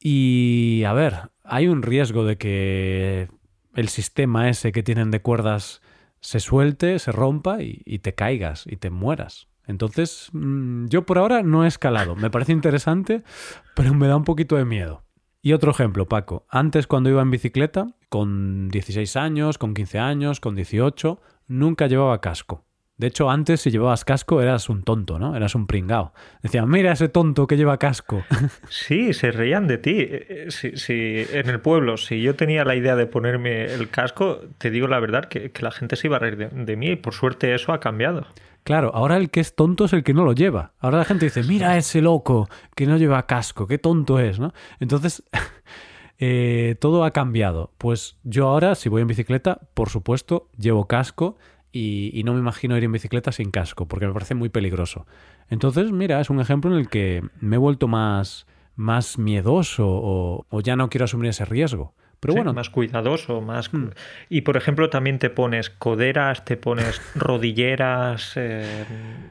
y, 0.01 0.85
a 0.87 0.93
ver, 0.93 1.31
hay 1.45 1.69
un 1.69 1.83
riesgo 1.83 2.25
de 2.25 2.39
que 2.39 3.29
el 3.75 3.89
sistema 3.89 4.49
ese 4.49 4.73
que 4.73 4.83
tienen 4.83 5.11
de 5.11 5.21
cuerdas 5.21 5.83
se 6.21 6.41
suelte, 6.41 6.99
se 6.99 7.13
rompa 7.13 7.59
y, 7.61 7.99
te 7.99 8.15
caigas 8.15 8.67
y 8.67 8.77
te 8.77 8.91
mueras. 8.91 9.49
Entonces, 9.67 10.31
mm, 10.33 10.87
yo 10.87 11.05
por 11.05 11.19
ahora 11.19 11.43
no 11.43 11.65
he 11.65 11.69
escalado. 11.69 12.15
Me 12.15 12.31
parece 12.31 12.53
interesante, 12.53 13.23
pero 13.75 13.95
me 13.95 14.07
da 14.07 14.17
un 14.17 14.25
poquito 14.25 14.57
de 14.57 14.65
miedo. 14.65 15.03
Y 15.43 15.53
otro 15.53 15.71
ejemplo, 15.71 16.07
Paco. 16.07 16.47
Antes 16.49 16.87
cuando 16.87 17.11
iba 17.11 17.23
en 17.23 17.31
bicicleta, 17.31 17.95
con 18.09 18.69
16 18.69 19.17
años, 19.17 19.59
con 19.59 19.75
15 19.75 19.99
años, 19.99 20.41
con 20.41 20.55
18, 20.55 21.21
nunca 21.49 21.87
llevaba 21.87 22.21
casco. 22.21 22.66
De 22.99 23.09
hecho, 23.09 23.29
antes 23.29 23.61
si 23.61 23.71
llevabas 23.71 24.07
casco 24.07 24.41
eras 24.41 24.71
un 24.71 24.83
tonto, 24.83 25.19
¿no? 25.19 25.37
Eras 25.37 25.55
un 25.55 25.67
pringao. 25.67 26.15
Decían, 26.43 26.69
mira 26.69 26.93
ese 26.93 27.09
tonto 27.09 27.47
que 27.47 27.57
lleva 27.57 27.79
casco. 27.79 28.25
Sí, 28.69 29.13
se 29.13 29.31
reían 29.31 29.67
de 29.67 29.79
ti. 29.79 29.97
Eh, 29.99 30.47
si, 30.51 31.27
en 31.31 31.49
el 31.49 31.61
pueblo, 31.61 31.97
si 31.97 32.23
yo 32.23 32.35
tenía 32.37 32.65
la 32.65 32.75
idea 32.75 32.97
de 32.97 33.07
ponerme 33.07 33.65
el 33.67 33.91
casco, 33.91 34.41
te 34.59 34.71
digo 34.71 34.89
la 34.89 34.99
verdad 34.99 35.27
que, 35.27 35.53
la 35.61 35.71
gente 35.71 35.97
se 35.97 36.07
iba 36.07 36.17
a 36.17 36.21
reír 36.21 36.51
de, 36.51 36.77
mí 36.77 36.91
y 36.91 36.97
por 36.97 37.13
suerte 37.13 37.55
eso 37.55 37.73
ha 37.73 37.81
cambiado. 37.81 38.27
Claro, 38.63 38.91
ahora 38.95 39.17
el 39.17 39.31
que 39.31 39.41
es 39.41 39.55
tonto 39.55 39.85
es 39.85 39.93
el 39.93 40.03
que 40.03 40.15
no 40.15 40.25
lo 40.25 40.33
lleva. 40.33 40.73
Ahora 40.79 40.99
la 40.99 41.05
gente 41.05 41.27
dice, 41.27 41.43
mira 41.43 41.77
ese 41.77 42.01
loco 42.01 42.49
que 42.75 42.87
no 42.87 42.97
lleva 42.97 43.27
casco, 43.27 43.67
qué 43.67 43.79
tonto 43.79 44.19
es, 44.19 44.39
¿no? 44.41 44.55
Entonces, 44.81 45.23
eh, 46.19 46.77
todo 46.81 47.05
ha 47.05 47.11
cambiado. 47.11 47.73
Pues 47.79 48.19
yo 48.25 48.49
ahora, 48.49 48.75
si 48.75 48.89
voy 48.89 49.03
en 49.03 49.09
bicicleta, 49.09 49.61
por 49.75 49.91
supuesto, 49.91 50.49
llevo 50.57 50.87
casco 50.87 51.37
y, 51.77 52.23
no 52.25 52.33
me 52.33 52.41
imagino 52.41 52.77
ir 52.77 52.85
en 52.85 52.93
bicicleta 52.93 53.33
sin 53.33 53.51
casco, 53.51 53.87
porque 53.87 54.07
me 54.07 54.13
parece 54.13 54.35
muy 54.35 54.49
peligroso. 54.49 55.07
Entonces, 55.49 55.93
mira, 55.93 56.21
es 56.21 56.31
un 56.31 56.41
ejemplo 56.41 56.73
en 56.73 56.79
el 56.79 56.89
que 56.89 57.23
me 57.41 57.57
he 57.57 57.59
vuelto 57.59 57.89
más, 57.89 58.47
más 58.75 59.19
miedoso 59.19 59.85
o, 59.87 60.61
ya 60.63 60.77
no 60.77 60.89
quiero 60.89 61.05
asumir 61.05 61.31
ese 61.31 61.45
riesgo. 61.45 61.95
Pero 62.21 62.35
bueno. 62.35 62.55
Más 62.55 62.71
cuidadoso, 62.71 63.43
más. 63.43 63.73
Hmm. 63.73 63.91
Y 64.31 64.41
por 64.41 64.57
ejemplo, 64.57 64.89
también 64.89 65.19
te 65.19 65.29
pones 65.29 65.69
coderas, 65.69 66.45
te 66.45 66.57
pones 66.57 67.01
rodilleras, 67.15 68.33
eh, 68.37 68.85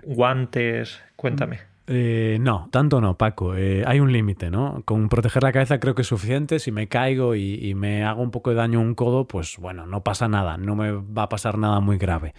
guantes. 0.03 1.01
Cuéntame. 1.15 1.75
Eh, 1.88 2.38
no, 2.42 2.68
tanto 2.72 3.00
no, 3.00 3.18
Paco. 3.18 3.56
Eh, 3.56 3.84
hay 3.86 4.00
un 4.00 4.12
límite, 4.12 4.50
¿no? 4.50 4.82
Con 4.86 5.08
proteger 5.10 5.44
la 5.44 5.51
cabeza 5.51 5.80
creo 5.80 5.94
que 5.94 6.01
es 6.01 6.08
suficiente. 6.08 6.60
Si 6.60 6.72
me 6.72 6.88
caigo 6.88 7.36
y, 7.36 7.74
me 7.75 8.04
hago 8.04 8.22
un 8.22 8.32
poco 8.32 8.50
de 8.50 8.56
daño 8.56 8.80
un 8.80 8.96
codo, 8.96 9.27
pues 9.27 9.58
bueno, 9.58 9.86
no 9.86 10.04
pasa 10.04 10.27
nada, 10.27 10.58
no 10.58 10.75
me 10.75 10.92
va 10.92 11.24
a 11.24 11.30
pasar 11.30 11.58
nada 11.58 11.80
muy 11.80 11.98
grave. 11.98 12.34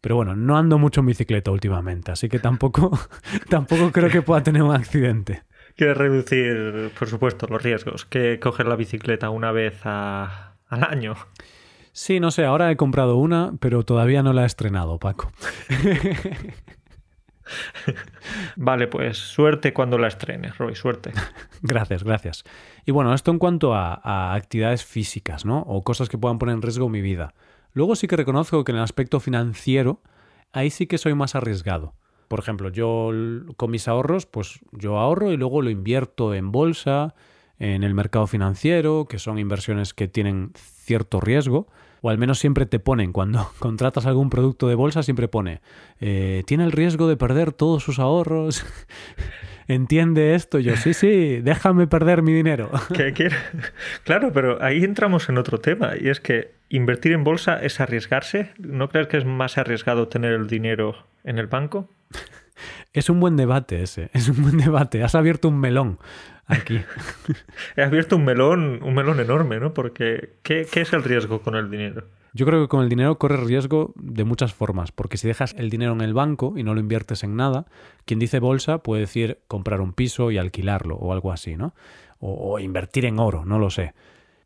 Pero 0.00 0.16
bueno, 0.16 0.36
no 0.36 0.56
ando 0.56 0.78
mucho 0.78 1.00
en 1.00 1.06
bicicleta 1.06 1.50
últimamente, 1.50 2.12
así 2.12 2.28
que 2.28 2.38
tampoco, 2.38 2.96
tampoco 3.48 3.90
creo 3.92 4.08
que 4.08 4.22
pueda 4.22 4.42
tener 4.42 4.62
un 4.62 4.74
accidente. 4.74 5.42
Quieres 5.74 5.96
reducir, 5.96 6.90
por 6.98 7.08
supuesto, 7.08 7.46
los 7.48 7.62
riesgos 7.62 8.06
que 8.06 8.38
coger 8.40 8.66
la 8.66 8.76
bicicleta 8.76 9.28
una 9.30 9.52
vez 9.52 9.84
al 9.84 10.54
año. 10.70 11.16
Sí, 11.92 12.20
no 12.20 12.30
sé, 12.30 12.44
ahora 12.44 12.70
he 12.70 12.76
comprado 12.76 13.16
una, 13.16 13.52
pero 13.58 13.82
todavía 13.82 14.22
no 14.22 14.32
la 14.32 14.44
he 14.44 14.46
estrenado, 14.46 14.98
Paco. 14.98 15.30
vale, 18.56 18.86
pues 18.88 19.18
suerte 19.18 19.72
cuando 19.72 19.98
la 19.98 20.08
estrenes, 20.08 20.56
Roy, 20.58 20.74
suerte. 20.74 21.12
gracias, 21.62 22.04
gracias. 22.04 22.44
Y 22.84 22.92
bueno, 22.92 23.14
esto 23.14 23.30
en 23.30 23.38
cuanto 23.38 23.74
a, 23.74 24.34
actividades 24.34 24.84
físicas, 24.84 25.44
¿no? 25.44 25.60
O 25.60 25.82
cosas 25.82 26.08
que 26.08 26.18
puedan 26.18 26.38
poner 26.38 26.54
en 26.54 26.62
riesgo 26.62 26.88
mi 26.88 27.00
vida. 27.00 27.34
Luego 27.72 27.96
sí 27.96 28.06
que 28.06 28.16
reconozco 28.16 28.64
que 28.64 28.72
en 28.72 28.78
el 28.78 28.84
aspecto 28.84 29.20
financiero, 29.20 30.02
ahí 30.52 30.70
sí 30.70 30.86
que 30.86 30.98
soy 30.98 31.14
más 31.14 31.34
arriesgado. 31.34 31.94
Por 32.28 32.40
ejemplo, 32.40 32.70
yo 32.70 33.10
con 33.56 33.70
mis 33.70 33.86
ahorros, 33.86 34.26
pues 34.26 34.60
yo 34.72 34.98
ahorro 34.98 35.32
y 35.32 35.36
luego 35.36 35.62
lo 35.62 35.70
invierto 35.70 36.34
en 36.34 36.50
bolsa, 36.50 37.14
en 37.58 37.84
el 37.84 37.94
mercado 37.94 38.26
financiero, 38.26 39.06
que 39.08 39.18
son 39.18 39.38
inversiones 39.38 39.94
que 39.94 40.08
tienen 40.08 40.52
cierto 40.54 41.20
riesgo 41.20 41.68
o 42.06 42.08
al 42.08 42.18
menos 42.18 42.38
siempre 42.38 42.66
te 42.66 42.78
ponen, 42.78 43.12
cuando 43.12 43.50
contratas 43.58 44.06
algún 44.06 44.30
producto 44.30 44.68
de 44.68 44.76
bolsa, 44.76 45.02
siempre 45.02 45.26
pone, 45.26 45.60
eh, 46.00 46.44
tiene 46.46 46.62
el 46.62 46.70
riesgo 46.70 47.08
de 47.08 47.16
perder 47.16 47.50
todos 47.50 47.82
sus 47.82 47.98
ahorros. 47.98 48.64
¿Entiende 49.68 50.36
esto? 50.36 50.60
Yo, 50.60 50.76
sí, 50.76 50.94
sí, 50.94 51.40
déjame 51.40 51.88
perder 51.88 52.22
mi 52.22 52.32
dinero. 52.32 52.70
Claro, 54.04 54.32
pero 54.32 54.62
ahí 54.62 54.84
entramos 54.84 55.28
en 55.28 55.36
otro 55.36 55.58
tema, 55.58 55.94
y 56.00 56.08
es 56.08 56.20
que 56.20 56.52
invertir 56.68 57.10
en 57.10 57.24
bolsa 57.24 57.60
es 57.60 57.80
arriesgarse. 57.80 58.52
¿No 58.58 58.88
crees 58.88 59.08
que 59.08 59.16
es 59.16 59.24
más 59.24 59.58
arriesgado 59.58 60.06
tener 60.06 60.32
el 60.32 60.46
dinero 60.46 60.94
en 61.24 61.40
el 61.40 61.48
banco? 61.48 61.90
Es 62.92 63.10
un 63.10 63.18
buen 63.18 63.36
debate 63.36 63.82
ese, 63.82 64.10
es 64.12 64.28
un 64.28 64.42
buen 64.42 64.58
debate. 64.58 65.02
Has 65.02 65.16
abierto 65.16 65.48
un 65.48 65.58
melón 65.58 65.98
aquí. 66.46 66.80
He 67.76 67.82
abierto 67.82 68.16
un 68.16 68.24
melón, 68.24 68.80
un 68.82 68.94
melón 68.94 69.20
enorme, 69.20 69.60
¿no? 69.60 69.74
Porque 69.74 70.34
¿qué, 70.42 70.66
¿qué, 70.70 70.80
es 70.82 70.92
el 70.92 71.02
riesgo 71.02 71.40
con 71.40 71.54
el 71.54 71.70
dinero? 71.70 72.04
Yo 72.32 72.44
creo 72.44 72.60
que 72.62 72.68
con 72.68 72.82
el 72.82 72.88
dinero 72.88 73.18
corres 73.18 73.40
riesgo 73.40 73.94
de 73.96 74.24
muchas 74.24 74.52
formas, 74.52 74.92
porque 74.92 75.16
si 75.16 75.26
dejas 75.26 75.54
el 75.58 75.70
dinero 75.70 75.92
en 75.92 76.02
el 76.02 76.12
banco 76.12 76.54
y 76.56 76.62
no 76.62 76.74
lo 76.74 76.80
inviertes 76.80 77.24
en 77.24 77.36
nada, 77.36 77.66
quien 78.04 78.18
dice 78.18 78.40
bolsa 78.40 78.78
puede 78.78 79.02
decir 79.02 79.38
comprar 79.48 79.80
un 79.80 79.92
piso 79.92 80.30
y 80.30 80.38
alquilarlo 80.38 80.96
o 80.96 81.12
algo 81.12 81.32
así, 81.32 81.56
¿no? 81.56 81.74
O, 82.18 82.52
o 82.52 82.58
invertir 82.58 83.06
en 83.06 83.18
oro, 83.18 83.44
no 83.44 83.58
lo 83.58 83.70
sé. 83.70 83.94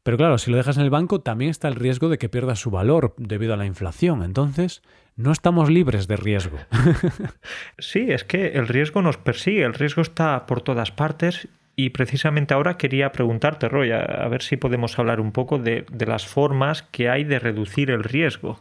Pero 0.03 0.17
claro, 0.17 0.39
si 0.39 0.51
lo 0.51 0.57
dejas 0.57 0.77
en 0.77 0.85
el 0.85 0.91
banco 0.91 1.21
también 1.21 1.51
está 1.51 1.69
el 1.69 1.75
riesgo 1.75 2.09
de 2.09 2.19
que 2.19 2.29
pierda 2.29 2.57
su 2.57 2.71
valor 2.71 3.15
debido 3.19 3.55
a 3.55 3.57
la 3.57 3.67
inflación. 3.67 4.23
Entonces, 4.23 4.83
no 5.17 5.33
estamos 5.33 5.69
libres 5.69 6.09
de 6.09 6.17
riesgo. 6.17 6.59
Sí, 7.79 8.07
es 8.09 8.25
que 8.25 8.49
el 8.49 8.69
riesgo 8.69 9.03
nos 9.03 9.17
persigue, 9.17 9.65
el 9.65 9.75
riesgo 9.75 10.03
está 10.03 10.47
por 10.47 10.61
todas 10.61 10.91
partes 10.93 11.49
y 11.85 11.91
precisamente 11.91 12.53
ahora 12.53 12.77
quería 12.77 13.11
preguntarte, 13.11 13.67
Roy, 13.67 13.91
a, 13.91 14.29
ver 14.29 14.43
si 14.43 14.59
podemos 14.59 14.99
hablar 14.99 15.19
un 15.19 15.33
poco 15.33 15.59
de, 15.59 15.87
las 15.99 16.27
formas 16.27 16.83
que 16.83 17.09
hay 17.09 17.25
de 17.25 17.39
reducir 17.39 17.91
el 17.91 18.05
riesgo. 18.05 18.61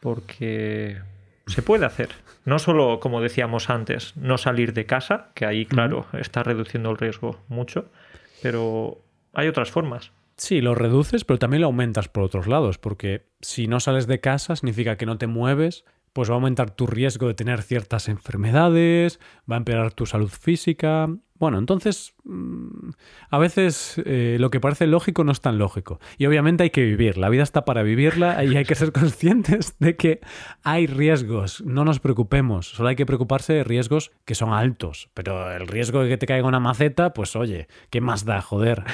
Porque 0.00 0.96
se 1.46 1.60
puede 1.60 1.84
hacer. 1.84 2.08
No 2.46 2.58
solo, 2.58 3.00
como 3.00 3.20
decíamos 3.20 3.68
antes, 3.68 4.16
no 4.16 4.38
salir 4.38 4.72
de 4.72 4.86
casa, 4.86 5.28
que 5.34 5.44
ahí, 5.44 5.66
claro, 5.66 6.06
está 6.14 6.42
reduciendo 6.42 6.90
el 6.90 6.96
riesgo 6.96 7.38
mucho, 7.48 7.90
pero 8.40 8.98
hay 9.34 9.48
otras 9.48 9.70
formas. 9.70 10.12
Sí, 10.38 10.62
lo 10.62 10.74
reduces, 10.74 11.24
pero 11.24 11.38
también 11.38 11.60
lo 11.60 11.66
aumentas 11.66 12.08
por 12.08 12.22
otros 12.22 12.46
lados, 12.46 12.78
porque 12.78 13.26
si 13.42 13.66
no 13.68 13.78
sales 13.78 14.06
de 14.06 14.20
casa 14.20 14.56
significa 14.56 14.96
que 14.96 15.04
no 15.04 15.18
te 15.18 15.26
mueves, 15.26 15.84
pues 16.14 16.30
va 16.30 16.34
a 16.34 16.36
aumentar 16.36 16.70
tu 16.70 16.86
riesgo 16.86 17.28
de 17.28 17.34
tener 17.34 17.62
ciertas 17.62 18.08
enfermedades, 18.08 19.20
va 19.50 19.56
a 19.56 19.58
empeorar 19.58 19.92
tu 19.92 20.06
salud 20.06 20.30
física, 20.30 21.08
bueno, 21.36 21.58
entonces 21.58 22.14
mm, 22.22 22.90
a 23.28 23.38
veces 23.38 24.00
eh, 24.04 24.36
lo 24.38 24.50
que 24.50 24.60
parece 24.60 24.86
lógico 24.86 25.24
no 25.24 25.32
es 25.32 25.40
tan 25.40 25.58
lógico. 25.58 25.98
Y 26.16 26.26
obviamente 26.26 26.62
hay 26.62 26.70
que 26.70 26.84
vivir, 26.84 27.18
la 27.18 27.28
vida 27.28 27.42
está 27.42 27.64
para 27.64 27.82
vivirla 27.82 28.44
y 28.44 28.56
hay 28.56 28.64
que 28.64 28.76
ser 28.76 28.92
conscientes 28.92 29.76
de 29.80 29.96
que 29.96 30.20
hay 30.62 30.86
riesgos, 30.86 31.60
no 31.66 31.84
nos 31.84 31.98
preocupemos, 31.98 32.68
solo 32.68 32.88
hay 32.88 32.96
que 32.96 33.04
preocuparse 33.04 33.52
de 33.52 33.64
riesgos 33.64 34.12
que 34.24 34.36
son 34.36 34.52
altos, 34.52 35.10
pero 35.12 35.50
el 35.50 35.66
riesgo 35.66 36.04
de 36.04 36.10
que 36.10 36.18
te 36.18 36.26
caiga 36.26 36.46
una 36.46 36.60
maceta, 36.60 37.12
pues 37.12 37.34
oye, 37.34 37.66
¿qué 37.90 38.00
más 38.00 38.24
da, 38.24 38.40
joder? 38.40 38.84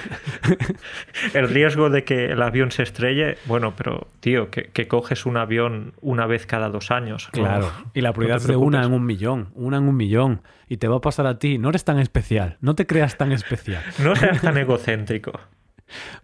el 1.35 1.47
riesgo 1.49 1.91
de 1.91 2.05
que 2.05 2.27
el 2.27 2.41
avión 2.41 2.71
se 2.71 2.85
estrelle, 2.85 3.37
bueno, 3.45 3.75
pero 3.77 4.09
tío, 4.21 4.51
que, 4.51 4.71
coges 4.89 5.27
un 5.27 5.37
avión 5.37 5.93
una 6.01 6.27
vez 6.27 6.47
cada 6.47 6.71
dos 6.71 6.91
años. 6.91 7.29
Claro, 7.33 7.71
y 7.95 8.01
la 8.01 8.15
prioridad 8.15 8.39
es 8.39 8.47
de 8.47 8.57
una 8.57 8.83
en 8.83 8.95
un 8.95 9.05
millón, 9.05 9.51
una 9.55 9.77
en 9.77 9.87
un 9.87 9.97
millón, 9.97 10.41
y 10.69 10.79
te 10.79 10.89
va 10.89 10.97
a 10.97 11.01
pasar 11.01 11.27
a 11.27 11.39
ti, 11.39 11.59
no 11.59 11.69
eres 11.69 11.85
tan 11.85 11.99
especial 11.99 12.30
no 12.61 12.75
te 12.75 12.87
creas 12.87 13.17
tan 13.17 13.33
especial. 13.33 13.83
No 14.03 14.17
seas 14.17 14.41
tan 14.41 14.57
egocéntrico. 14.57 15.33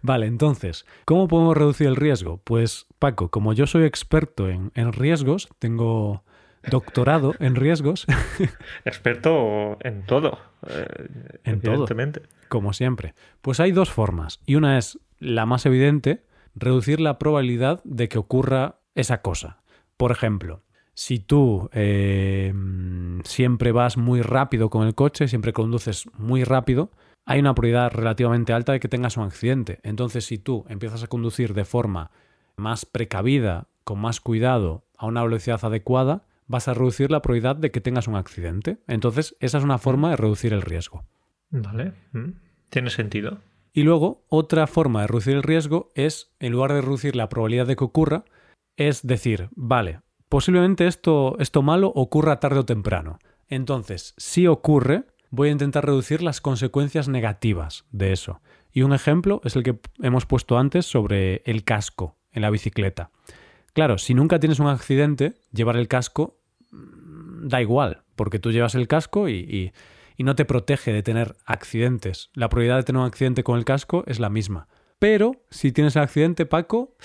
Vale, 0.01 0.27
entonces, 0.27 0.85
¿cómo 1.05 1.27
podemos 1.27 1.57
reducir 1.57 1.87
el 1.87 1.95
riesgo? 1.95 2.37
Pues, 2.43 2.87
Paco, 2.99 3.29
como 3.29 3.53
yo 3.53 3.67
soy 3.67 3.83
experto 3.83 4.49
en, 4.49 4.93
riesgos, 4.93 5.49
tengo 5.59 6.23
doctorado 6.69 7.33
en 7.39 7.55
riesgos. 7.55 8.05
Experto 8.85 9.77
en 9.81 10.05
todo. 10.05 10.39
Eh, 10.69 10.85
en 11.43 11.55
evidentemente. 11.55 12.21
todo. 12.21 12.29
Como 12.49 12.73
siempre. 12.73 13.13
Pues 13.41 13.59
hay 13.59 13.71
dos 13.71 13.89
formas. 13.89 14.39
Y 14.45 14.55
una 14.55 14.77
es 14.77 14.99
la 15.19 15.45
más 15.45 15.65
evidente, 15.65 16.25
reducir 16.55 16.99
la 16.99 17.19
probabilidad 17.19 17.81
de 17.83 18.09
que 18.09 18.17
ocurra 18.17 18.79
esa 18.95 19.21
cosa. 19.21 19.61
Por 19.97 20.11
ejemplo, 20.11 20.63
si 20.97 21.19
tú 21.19 21.69
eh, 21.73 22.51
siempre 23.23 23.71
vas 23.71 23.97
muy 23.97 24.23
rápido 24.23 24.71
con 24.71 24.87
el 24.87 24.95
coche, 24.95 25.27
siempre 25.27 25.53
conduces 25.53 26.09
muy 26.17 26.43
rápido, 26.43 26.89
hay 27.27 27.39
una 27.39 27.53
probabilidad 27.53 27.91
relativamente 27.91 28.51
alta 28.51 28.71
de 28.71 28.79
que 28.79 28.87
tengas 28.87 29.15
un 29.15 29.23
accidente. 29.23 29.79
Entonces, 29.83 30.25
si 30.25 30.39
tú 30.39 30.65
empiezas 30.69 31.03
a 31.03 31.07
conducir 31.07 31.53
de 31.53 31.65
forma 31.65 32.09
más 32.55 32.87
precavida, 32.87 33.67
con 33.83 33.99
más 33.99 34.19
cuidado, 34.19 34.85
a 34.97 35.05
una 35.05 35.21
velocidad 35.21 35.63
adecuada, 35.63 36.25
vas 36.47 36.67
a 36.67 36.73
reducir 36.73 37.11
la 37.11 37.21
probabilidad 37.21 37.57
de 37.57 37.69
que 37.69 37.79
tengas 37.79 38.07
un 38.07 38.15
accidente. 38.15 38.79
Entonces, 38.87 39.35
esa 39.39 39.59
es 39.59 39.63
una 39.63 39.77
forma 39.77 40.09
de 40.09 40.15
reducir 40.15 40.51
el 40.51 40.63
riesgo. 40.63 41.03
Vale, 41.51 41.93
mm, 42.13 42.29
tiene 42.71 42.89
sentido. 42.89 43.37
Y 43.71 43.83
luego, 43.83 44.25
otra 44.29 44.65
forma 44.65 45.01
de 45.01 45.07
reducir 45.07 45.35
el 45.35 45.43
riesgo 45.43 45.91
es, 45.93 46.31
en 46.39 46.53
lugar 46.53 46.73
de 46.73 46.81
reducir 46.81 47.15
la 47.15 47.29
probabilidad 47.29 47.67
de 47.67 47.75
que 47.75 47.83
ocurra, 47.83 48.25
es 48.77 49.05
decir, 49.05 49.49
vale, 49.55 49.99
posiblemente 50.29 50.87
esto, 50.87 51.35
esto 51.39 51.61
malo 51.61 51.91
ocurra 51.95 52.39
tarde 52.39 52.59
o 52.59 52.65
temprano. 52.65 53.19
Entonces, 53.47 54.13
si 54.17 54.47
ocurre, 54.47 55.05
voy 55.29 55.49
a 55.49 55.53
intentar 55.53 55.85
reducir 55.85 56.21
las 56.21 56.41
consecuencias 56.41 57.07
negativas 57.07 57.85
de 57.91 58.11
eso. 58.11 58.41
Y 58.71 58.81
un 58.81 58.93
ejemplo 58.93 59.41
es 59.43 59.55
el 59.55 59.63
que 59.63 59.79
hemos 60.01 60.25
puesto 60.25 60.57
antes 60.57 60.85
sobre 60.85 61.41
el 61.45 61.63
casco 61.63 62.17
en 62.31 62.41
la 62.41 62.49
bicicleta. 62.49 63.11
Claro, 63.73 63.97
si 63.97 64.13
nunca 64.13 64.39
tienes 64.39 64.59
un 64.59 64.67
accidente, 64.67 65.35
llevar 65.51 65.77
el 65.77 65.87
casco 65.87 66.39
mm, 66.71 67.47
da 67.47 67.61
igual, 67.61 68.03
porque 68.15 68.39
tú 68.39 68.51
llevas 68.51 68.75
el 68.75 68.87
casco 68.87 69.29
y, 69.29 69.73
y, 70.17 70.23
no 70.23 70.35
te 70.35 70.45
protege 70.45 70.91
de 70.91 71.03
tener 71.03 71.35
accidentes. 71.45 72.31
La 72.33 72.49
probabilidad 72.49 72.77
de 72.77 72.83
tener 72.83 72.99
un 72.99 73.07
accidente 73.07 73.43
con 73.43 73.57
el 73.57 73.65
casco 73.65 74.03
es 74.07 74.19
la 74.19 74.29
misma. 74.29 74.67
Pero 74.97 75.43
si 75.51 75.71
tienes 75.71 75.95
el 75.95 76.01
accidente, 76.01 76.47
Paco, 76.47 76.95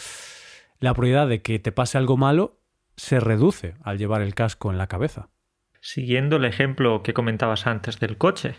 la 0.80 0.94
probabilidad 0.94 1.28
de 1.28 1.42
que 1.42 1.58
te 1.58 1.72
pase 1.72 1.98
algo 1.98 2.16
malo 2.16 2.61
se 3.02 3.18
reduce 3.18 3.74
al 3.82 3.98
llevar 3.98 4.22
el 4.22 4.36
casco 4.36 4.70
en 4.70 4.78
la 4.78 4.86
cabeza. 4.86 5.28
Siguiendo 5.80 6.36
el 6.36 6.44
ejemplo 6.44 7.02
que 7.02 7.12
comentabas 7.12 7.66
antes 7.66 7.98
del 7.98 8.16
coche, 8.16 8.54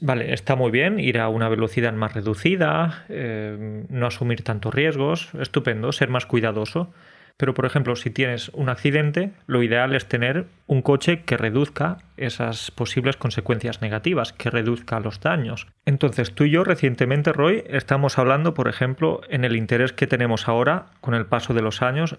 Vale, 0.00 0.32
está 0.32 0.54
muy 0.54 0.70
bien 0.70 1.00
ir 1.00 1.18
a 1.18 1.28
una 1.28 1.48
velocidad 1.48 1.92
más 1.92 2.14
reducida, 2.14 3.06
eh, 3.08 3.84
no 3.88 4.06
asumir 4.06 4.44
tantos 4.44 4.72
riesgos, 4.72 5.30
estupendo, 5.34 5.90
ser 5.90 6.10
más 6.10 6.26
cuidadoso. 6.26 6.92
Pero, 7.36 7.54
por 7.54 7.66
ejemplo, 7.66 7.96
si 7.96 8.10
tienes 8.10 8.50
un 8.50 8.68
accidente, 8.68 9.32
lo 9.48 9.64
ideal 9.64 9.96
es 9.96 10.06
tener 10.06 10.46
un 10.68 10.80
coche 10.82 11.24
que 11.24 11.36
reduzca 11.36 11.98
esas 12.16 12.70
posibles 12.70 13.16
consecuencias 13.16 13.82
negativas, 13.82 14.32
que 14.32 14.48
reduzca 14.48 15.00
los 15.00 15.18
daños. 15.18 15.66
Entonces, 15.84 16.32
tú 16.36 16.44
y 16.44 16.50
yo 16.50 16.62
recientemente, 16.62 17.32
Roy, 17.32 17.64
estamos 17.66 18.16
hablando, 18.16 18.54
por 18.54 18.68
ejemplo, 18.68 19.22
en 19.28 19.44
el 19.44 19.56
interés 19.56 19.92
que 19.92 20.06
tenemos 20.06 20.46
ahora, 20.46 20.86
con 21.00 21.14
el 21.14 21.26
paso 21.26 21.52
de 21.52 21.62
los 21.62 21.82
años, 21.82 22.16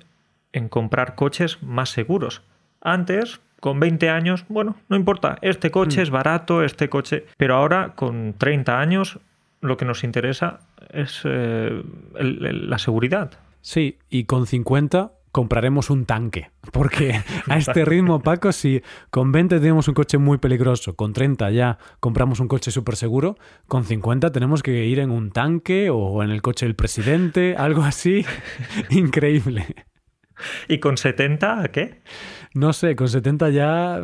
en 0.56 0.70
comprar 0.70 1.15
coches 1.15 1.62
más 1.62 1.89
seguros. 1.89 2.41
Antes, 2.82 3.41
con 3.60 3.80
20 3.80 4.10
años, 4.10 4.46
bueno, 4.48 4.76
no 4.89 4.96
importa, 4.96 5.38
este 5.41 5.70
coche 5.70 6.02
es 6.02 6.10
mm. 6.10 6.13
barato, 6.13 6.63
este 6.63 6.89
coche, 6.89 7.26
pero 7.38 7.56
ahora 7.56 7.94
con 7.96 8.36
30 8.38 8.80
años 8.80 9.20
lo 9.62 9.78
que 9.78 9.86
nos 9.86 10.04
interesa 10.04 10.60
es 10.91 11.22
eh, 11.26 11.84
la 12.13 12.78
seguridad. 12.78 13.32
Sí, 13.62 13.98
y 14.10 14.26
con 14.26 14.48
50 14.48 15.12
compraremos 15.32 15.89
un 15.89 16.06
tanque. 16.06 16.52
Porque 16.72 17.20
a 17.50 17.58
este 17.58 17.84
ritmo, 17.84 18.22
Paco, 18.22 18.54
si 18.54 18.82
con 19.10 19.34
20 19.34 19.60
tenemos 19.60 19.89
un 19.89 19.94
coche 19.94 20.18
muy 20.18 20.38
peligroso, 20.38 20.96
con 20.96 21.12
30 21.12 21.52
ya 21.52 21.78
compramos 22.00 22.39
un 22.39 22.48
coche 22.48 22.72
súper 22.72 22.96
seguro, 22.96 23.36
con 23.68 23.84
50 23.84 24.32
tenemos 24.32 24.63
que 24.63 24.86
ir 24.86 25.00
en 25.00 25.12
un 25.12 25.32
tanque 25.32 25.89
o 25.89 26.24
en 26.24 26.32
el 26.32 26.41
coche 26.41 26.65
del 26.65 26.76
presidente, 26.76 27.56
algo 27.58 27.82
así. 27.84 28.26
Increíble. 28.91 29.65
¿Y 30.67 30.80
con 30.80 30.98
70 30.98 31.62
a 31.62 31.67
qué? 31.69 32.02
No 32.54 32.74
sé, 32.74 32.95
con 32.95 33.08
70 33.08 33.50
ya 33.50 34.04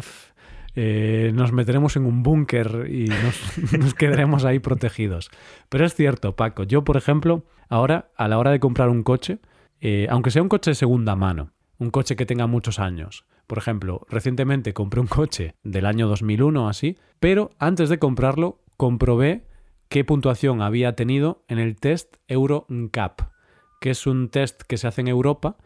eh, 0.76 1.32
nos 1.34 1.52
meteremos 1.52 1.96
en 1.96 2.06
un 2.06 2.24
búnker 2.24 2.88
y 2.90 3.06
nos, 3.80 3.94
quedaremos 3.94 4.46
ahí 4.46 4.60
protegidos. 4.60 5.30
Pero 5.70 5.86
es 5.86 5.96
cierto, 5.96 6.36
Paco. 6.36 6.64
Yo, 6.64 6.84
por 6.84 6.98
ejemplo, 6.98 7.44
ahora, 7.70 8.12
a 8.16 8.28
la 8.28 8.38
hora 8.38 8.52
de 8.52 8.60
comprar 8.60 8.90
un 8.90 9.04
coche, 9.04 9.40
eh, 9.80 10.08
aunque 10.10 10.32
sea 10.32 10.42
un 10.42 10.50
coche 10.50 10.72
de 10.72 10.76
segunda 10.76 11.16
mano, 11.16 11.52
un 11.78 11.90
coche 11.90 12.16
que 12.16 12.26
tenga 12.26 12.48
muchos 12.48 12.80
años. 12.80 13.26
Por 13.48 13.58
ejemplo, 13.58 14.06
recientemente 14.10 14.74
compré 14.74 15.02
un 15.02 15.08
coche 15.08 15.56
del 15.64 15.86
año 15.86 16.08
2001 16.08 16.70
así, 16.70 16.98
pero 17.20 17.50
antes 17.60 17.90
de 17.90 18.00
comprarlo 18.00 18.62
comprobé 18.78 19.46
qué 19.90 20.06
puntuación 20.06 20.62
había 20.62 20.96
tenido 20.96 21.44
en 21.50 21.60
el 21.60 21.76
test 21.76 22.16
Euro 22.28 22.66
NCAP, 22.70 23.22
que 23.82 23.90
es 23.90 24.08
un 24.08 24.30
test 24.30 24.62
que 24.62 24.78
se 24.78 24.88
hace 24.88 25.02
en 25.02 25.10
Europa 25.10 25.58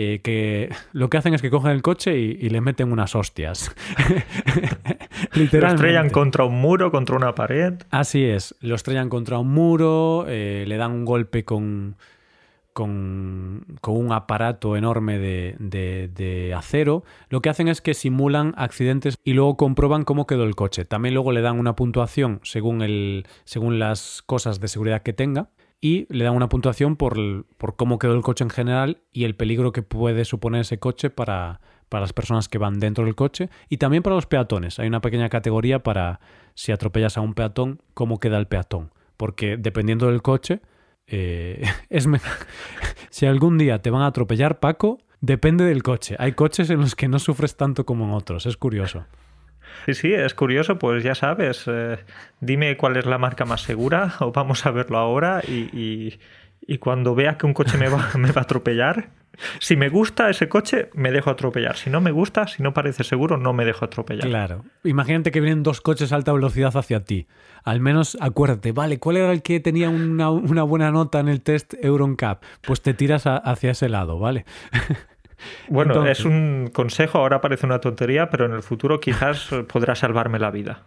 eh, 0.00 0.20
que 0.22 0.72
lo 0.92 1.10
que 1.10 1.16
hacen 1.16 1.34
es 1.34 1.42
que 1.42 1.50
cogen 1.50 1.72
el 1.72 1.82
coche 1.82 2.16
y, 2.16 2.48
le 2.50 2.60
meten 2.60 2.92
unas 2.92 3.16
hostias. 3.16 3.74
Literalmente. 5.32 5.58
Lo 5.58 5.66
estrellan 5.66 6.10
contra 6.10 6.44
un 6.44 6.60
muro, 6.60 6.92
contra 6.92 7.16
una 7.16 7.34
pared. 7.34 7.74
Así 7.90 8.24
es, 8.24 8.54
lo 8.60 8.76
estrellan 8.76 9.08
contra 9.08 9.38
un 9.38 9.48
muro, 9.48 10.24
eh, 10.28 10.64
le 10.68 10.76
dan 10.76 10.92
un 10.92 11.04
golpe 11.04 11.44
con, 11.44 11.96
con, 12.72 13.64
un 13.88 14.12
aparato 14.12 14.76
enorme 14.76 15.18
de, 15.18 15.56
de, 15.58 16.54
acero. 16.54 17.02
Lo 17.28 17.42
que 17.42 17.48
hacen 17.48 17.66
es 17.66 17.80
que 17.80 17.92
simulan 17.92 18.54
accidentes 18.56 19.18
y 19.24 19.32
luego 19.32 19.56
comprueban 19.56 20.04
cómo 20.04 20.28
quedó 20.28 20.44
el 20.44 20.54
coche. 20.54 20.84
También 20.84 21.14
luego 21.14 21.32
le 21.32 21.40
dan 21.40 21.58
una 21.58 21.74
puntuación 21.74 22.38
según, 22.44 22.82
el, 22.82 23.26
según 23.42 23.80
las 23.80 24.22
cosas 24.24 24.60
de 24.60 24.68
seguridad 24.68 25.02
que 25.02 25.12
tenga 25.12 25.48
y 25.80 26.06
le 26.12 26.24
dan 26.24 26.34
una 26.34 26.48
puntuación 26.48 26.96
por, 26.96 27.46
por, 27.56 27.76
cómo 27.76 27.98
quedó 27.98 28.14
el 28.14 28.22
coche 28.22 28.44
en 28.44 28.50
general 28.50 29.02
y 29.12 29.24
el 29.24 29.36
peligro 29.36 29.72
que 29.72 29.82
puede 29.82 30.24
suponer 30.24 30.62
ese 30.62 30.78
coche 30.78 31.10
para, 31.10 31.60
para, 31.88 32.00
las 32.00 32.12
personas 32.12 32.48
que 32.48 32.58
van 32.58 32.80
dentro 32.80 33.04
del 33.04 33.14
coche 33.14 33.48
y 33.68 33.76
también 33.76 34.02
para 34.02 34.16
los 34.16 34.26
peatones. 34.26 34.78
Hay 34.78 34.88
una 34.88 35.00
pequeña 35.00 35.28
categoría 35.28 35.82
para 35.82 36.20
si 36.54 36.72
atropellas 36.72 37.16
a 37.16 37.20
un 37.20 37.34
peatón, 37.34 37.80
cómo 37.94 38.18
queda 38.18 38.38
el 38.38 38.48
peatón. 38.48 38.90
Porque 39.16 39.56
dependiendo 39.56 40.06
del 40.06 40.22
coche, 40.22 40.60
eh, 41.06 41.62
es 41.90 42.08
si 43.10 43.26
algún 43.26 43.58
día 43.58 43.80
te 43.80 43.90
van 43.90 44.02
a 44.02 44.06
atropellar, 44.06 44.58
Paco, 44.58 44.98
depende 45.20 45.64
del 45.64 45.82
coche. 45.82 46.16
Hay 46.18 46.32
coches 46.32 46.70
en 46.70 46.80
los 46.80 46.94
que 46.96 47.08
no 47.08 47.18
sufres 47.18 47.56
tanto 47.56 47.86
como 47.86 48.04
en 48.06 48.12
otros. 48.12 48.46
Es 48.46 48.56
curioso. 48.56 49.06
Sí, 49.86 49.94
sí, 49.94 50.12
es 50.12 50.34
curioso, 50.34 50.78
pues 50.78 51.02
ya 51.02 51.14
sabes, 51.14 51.64
eh, 51.66 51.98
dime 52.40 52.76
cuál 52.76 52.96
es 52.96 53.06
la 53.06 53.18
marca 53.18 53.44
más 53.44 53.62
segura 53.62 54.14
o 54.20 54.32
vamos 54.32 54.66
a 54.66 54.70
verlo 54.70 54.98
ahora 54.98 55.42
y, 55.46 56.18
cuando 56.80 57.14
vea 57.14 57.38
que 57.38 57.46
un 57.46 57.54
coche 57.54 57.78
me 57.78 57.88
va, 57.88 58.10
a 58.34 58.40
atropellar, 58.40 59.10
si 59.60 59.76
me 59.76 59.88
gusta 59.88 60.28
ese 60.30 60.48
coche, 60.48 60.90
me 60.94 61.12
dejo 61.12 61.30
atropellar. 61.30 61.76
Si 61.76 61.90
no 61.90 62.00
me 62.00 62.10
gusta, 62.10 62.48
si 62.48 62.62
no 62.62 62.74
parece 62.74 63.04
seguro, 63.04 63.36
no 63.36 63.52
me 63.52 63.64
dejo 63.64 63.84
atropellar. 63.84 64.26
Claro. 64.26 64.64
Imagínate 64.84 65.30
que 65.30 65.40
vienen 65.40 65.62
dos 65.62 65.80
coches 65.80 66.12
a 66.12 66.16
alta 66.16 66.32
velocidad 66.32 66.76
hacia 66.76 67.04
ti. 67.04 67.28
Al 67.62 67.80
menos 67.80 68.16
acuérdate, 68.20 68.72
vale, 68.72 68.98
¿cuál 68.98 69.18
era 69.18 69.32
el 69.32 69.42
que 69.42 69.60
tenía 69.60 69.90
una, 69.90 70.30
buena 70.30 70.90
nota 70.90 71.20
en 71.20 71.28
el 71.28 71.40
test 71.40 71.74
EuronCap? 71.80 72.42
Pues 72.62 72.82
te 72.82 72.94
tiras 72.94 73.24
hacia 73.26 73.70
ese 73.70 73.88
lado, 73.88 74.18
¿vale? 74.18 74.44
Bueno, 75.68 76.06
es 76.06 76.24
un 76.24 76.70
consejo, 76.72 77.18
ahora 77.18 77.40
parece 77.40 77.66
una 77.66 77.80
tontería, 77.80 78.30
pero 78.30 78.46
en 78.46 78.52
el 78.52 78.62
futuro 78.62 79.00
quizás 79.00 79.50
podrá 79.72 79.94
salvarme 79.94 80.38
la 80.38 80.50
vida. 80.50 80.82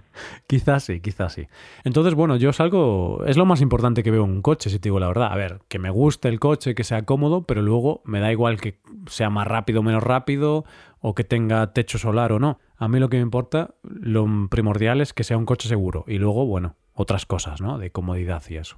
Quizás 0.47 0.83
sí, 0.83 0.99
quizás 0.99 1.33
sí. 1.33 1.47
Entonces, 1.83 2.13
bueno, 2.13 2.35
yo 2.35 2.53
salgo, 2.53 3.23
es 3.25 3.37
lo 3.37 3.45
más 3.45 3.61
importante 3.61 4.03
que 4.03 4.11
veo 4.11 4.25
en 4.25 4.31
un 4.31 4.41
coche, 4.41 4.69
si 4.69 4.79
te 4.79 4.89
digo 4.89 4.99
la 4.99 5.07
verdad. 5.07 5.31
A 5.31 5.35
ver, 5.35 5.59
que 5.67 5.79
me 5.79 5.89
guste 5.89 6.29
el 6.29 6.39
coche, 6.39 6.75
que 6.75 6.83
sea 6.83 7.03
cómodo, 7.03 7.43
pero 7.43 7.61
luego 7.61 8.01
me 8.05 8.19
da 8.19 8.31
igual 8.31 8.59
que 8.59 8.79
sea 9.07 9.29
más 9.29 9.47
rápido 9.47 9.81
o 9.81 9.83
menos 9.83 10.03
rápido, 10.03 10.65
o 10.99 11.15
que 11.15 11.23
tenga 11.23 11.73
techo 11.73 11.97
solar 11.97 12.31
o 12.31 12.39
no. 12.39 12.59
A 12.77 12.87
mí 12.87 12.99
lo 12.99 13.09
que 13.09 13.17
me 13.17 13.23
importa, 13.23 13.75
lo 13.83 14.25
primordial 14.49 15.01
es 15.01 15.13
que 15.13 15.23
sea 15.23 15.37
un 15.37 15.45
coche 15.45 15.67
seguro. 15.67 16.05
Y 16.07 16.19
luego, 16.19 16.45
bueno, 16.45 16.75
otras 16.93 17.25
cosas, 17.25 17.61
¿no? 17.61 17.77
De 17.77 17.91
comodidad 17.91 18.43
y 18.49 18.57
eso. 18.57 18.77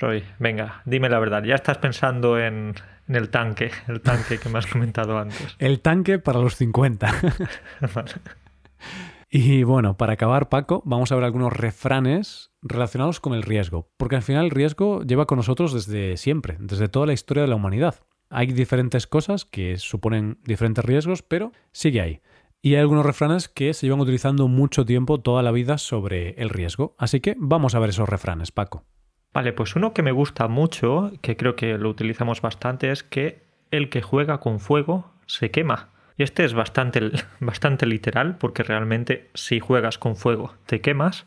Roy, 0.00 0.24
venga, 0.38 0.80
dime 0.86 1.10
la 1.10 1.18
verdad. 1.18 1.44
¿Ya 1.44 1.54
estás 1.54 1.76
pensando 1.76 2.38
en, 2.38 2.74
el 3.06 3.28
tanque? 3.28 3.70
El 3.86 4.00
tanque 4.00 4.38
que 4.38 4.48
me 4.48 4.58
has 4.58 4.66
comentado 4.66 5.18
antes. 5.18 5.54
El 5.58 5.80
tanque 5.80 6.18
para 6.18 6.40
los 6.40 6.56
50. 6.56 7.14
Y 9.32 9.62
bueno, 9.62 9.96
para 9.96 10.14
acabar, 10.14 10.48
Paco, 10.48 10.82
vamos 10.84 11.12
a 11.12 11.14
ver 11.14 11.22
algunos 11.22 11.52
refranes 11.52 12.50
relacionados 12.62 13.20
con 13.20 13.32
el 13.32 13.44
riesgo. 13.44 13.88
Porque 13.96 14.16
al 14.16 14.22
final 14.22 14.46
el 14.46 14.50
riesgo 14.50 15.04
lleva 15.04 15.26
con 15.26 15.36
nosotros 15.36 15.72
desde 15.72 16.16
siempre, 16.16 16.56
desde 16.58 16.88
toda 16.88 17.06
la 17.06 17.12
historia 17.12 17.44
de 17.44 17.48
la 17.48 17.54
humanidad. 17.54 17.94
Hay 18.28 18.48
diferentes 18.48 19.06
cosas 19.06 19.44
que 19.44 19.78
suponen 19.78 20.40
diferentes 20.42 20.84
riesgos, 20.84 21.22
pero 21.22 21.52
sigue 21.70 22.00
ahí. 22.00 22.22
Y 22.60 22.74
hay 22.74 22.80
algunos 22.80 23.06
refranes 23.06 23.48
que 23.48 23.72
se 23.72 23.86
llevan 23.86 24.00
utilizando 24.00 24.48
mucho 24.48 24.84
tiempo, 24.84 25.20
toda 25.20 25.44
la 25.44 25.52
vida, 25.52 25.78
sobre 25.78 26.30
el 26.30 26.48
riesgo. 26.48 26.96
Así 26.98 27.20
que 27.20 27.36
vamos 27.38 27.76
a 27.76 27.78
ver 27.78 27.90
esos 27.90 28.08
refranes, 28.08 28.50
Paco. 28.50 28.84
Vale, 29.32 29.52
pues 29.52 29.76
uno 29.76 29.92
que 29.94 30.02
me 30.02 30.12
gusta 30.12 30.48
mucho, 30.48 31.12
que 31.20 31.36
creo 31.36 31.54
que 31.54 31.78
lo 31.78 31.88
utilizamos 31.88 32.40
bastante, 32.40 32.90
es 32.90 33.02
que 33.02 33.42
el 33.70 33.88
que 33.88 34.02
juega 34.02 34.40
con 34.40 34.58
fuego 34.58 35.10
se 35.26 35.50
quema. 35.50 35.90
Y 36.16 36.24
este 36.24 36.44
es 36.44 36.52
bastante, 36.52 37.10
bastante 37.40 37.86
literal, 37.86 38.36
porque 38.38 38.62
realmente 38.62 39.30
si 39.34 39.60
juegas 39.60 39.98
con 39.98 40.16
fuego 40.16 40.54
te 40.66 40.80
quemas. 40.80 41.26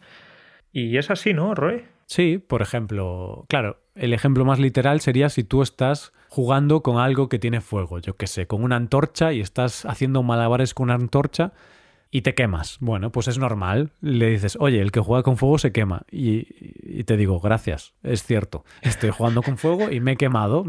Y 0.71 0.97
es 0.97 1.09
así, 1.09 1.33
¿no, 1.33 1.55
Roy? 1.55 1.85
Sí, 2.05 2.37
por 2.37 2.61
ejemplo, 2.61 3.45
claro, 3.47 3.79
el 3.95 4.13
ejemplo 4.13 4.43
más 4.43 4.59
literal 4.59 4.99
sería 4.99 5.29
si 5.29 5.43
tú 5.43 5.61
estás 5.61 6.13
jugando 6.27 6.83
con 6.83 6.97
algo 6.97 7.29
que 7.29 7.39
tiene 7.39 7.61
fuego, 7.61 7.99
yo 7.99 8.17
qué 8.17 8.27
sé, 8.27 8.47
con 8.47 8.63
una 8.63 8.75
antorcha 8.75 9.33
y 9.33 9.39
estás 9.39 9.85
haciendo 9.85 10.23
malabares 10.23 10.73
con 10.73 10.85
una 10.85 10.95
antorcha 10.95 11.53
y 12.13 12.21
te 12.21 12.35
quemas. 12.35 12.77
Bueno, 12.79 13.11
pues 13.11 13.27
es 13.27 13.39
normal. 13.39 13.91
Le 13.99 14.29
dices, 14.29 14.55
oye, 14.59 14.79
el 14.79 14.91
que 14.91 14.99
juega 14.99 15.23
con 15.23 15.35
fuego 15.35 15.57
se 15.57 15.71
quema. 15.71 16.03
Y, 16.11 17.03
te 17.05 17.17
digo, 17.17 17.39
gracias, 17.39 17.95
es 18.03 18.23
cierto. 18.23 18.63
Estoy 18.83 19.09
jugando 19.09 19.41
con 19.41 19.57
fuego 19.57 19.89
y 19.89 19.99
me 19.99 20.11
he 20.11 20.15
quemado, 20.15 20.63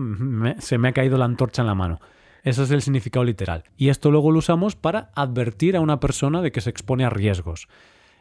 se 0.58 0.78
me 0.78 0.88
ha 0.88 0.92
caído 0.92 1.18
la 1.18 1.26
antorcha 1.26 1.60
en 1.60 1.66
la 1.66 1.74
mano. 1.74 2.00
Ese 2.44 2.62
es 2.62 2.70
el 2.70 2.80
significado 2.80 3.24
literal. 3.24 3.64
Y 3.76 3.90
esto 3.90 4.10
luego 4.10 4.32
lo 4.32 4.38
usamos 4.38 4.74
para 4.74 5.10
advertir 5.14 5.76
a 5.76 5.82
una 5.82 6.00
persona 6.00 6.40
de 6.40 6.50
que 6.50 6.62
se 6.62 6.70
expone 6.70 7.04
a 7.04 7.10
riesgos. 7.10 7.68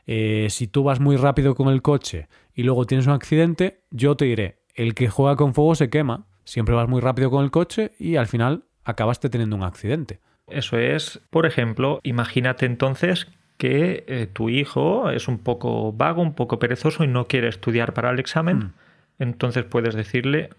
Eh, 0.05 0.47
si 0.49 0.67
tú 0.67 0.83
vas 0.83 0.99
muy 0.99 1.15
rápido 1.15 1.55
con 1.55 1.69
el 1.69 1.81
coche 1.81 2.27
y 2.53 2.63
luego 2.63 2.86
tienes 2.86 3.07
un 3.07 3.13
accidente, 3.13 3.86
yo 3.89 4.17
te 4.17 4.25
diré, 4.25 4.59
el 4.75 4.95
que 4.95 5.07
juega 5.07 5.38
con 5.38 5.53
fuego 5.53 5.75
se 5.75 5.89
quema, 5.89 6.27
siempre 6.43 6.75
vas 6.75 6.89
muy 6.89 6.99
rápido 6.99 7.31
con 7.31 7.45
el 7.45 7.51
coche 7.51 7.93
y 7.97 8.17
al 8.17 8.27
final 8.27 8.65
acabaste 8.83 9.29
teniendo 9.29 9.55
un 9.55 9.63
accidente. 9.63 10.19
Eso 10.47 10.77
es, 10.77 11.21
por 11.29 11.45
ejemplo, 11.45 11.99
imagínate 12.03 12.65
entonces 12.65 13.27
que 13.58 14.03
eh, 14.08 14.27
tu 14.32 14.49
hijo 14.49 15.10
es 15.10 15.27
un 15.27 15.39
poco 15.39 15.93
vago, 15.93 16.21
un 16.21 16.34
poco 16.34 16.60
perezoso 16.60 17.03
y 17.03 17.08
no 17.08 17.27
quiere 17.27 17.47
estudiar 17.47 17.93
para 17.93 18.10
el 18.10 18.19
examen, 18.19 18.58
mm. 18.58 18.73
entonces 19.19 19.63
puedes 19.63 19.95
decirle, 19.95 20.49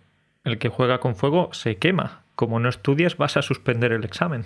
el 0.44 0.58
que 0.58 0.68
juega 0.68 0.98
con 1.00 1.16
fuego 1.16 1.50
se 1.52 1.76
quema. 1.76 2.22
Como 2.34 2.60
no 2.60 2.68
estudies 2.68 3.16
vas 3.16 3.36
a 3.36 3.42
suspender 3.42 3.92
el 3.92 4.04
examen. 4.04 4.44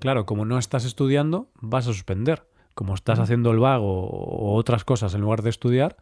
Claro, 0.00 0.26
como 0.26 0.44
no 0.44 0.58
estás 0.58 0.84
estudiando, 0.84 1.48
vas 1.60 1.86
a 1.88 1.92
suspender. 1.92 2.46
Como 2.74 2.94
estás 2.94 3.18
mm. 3.18 3.22
haciendo 3.22 3.50
el 3.52 3.58
vago 3.58 4.08
o 4.08 4.54
otras 4.54 4.84
cosas 4.84 5.14
en 5.14 5.20
lugar 5.20 5.42
de 5.42 5.50
estudiar, 5.50 5.96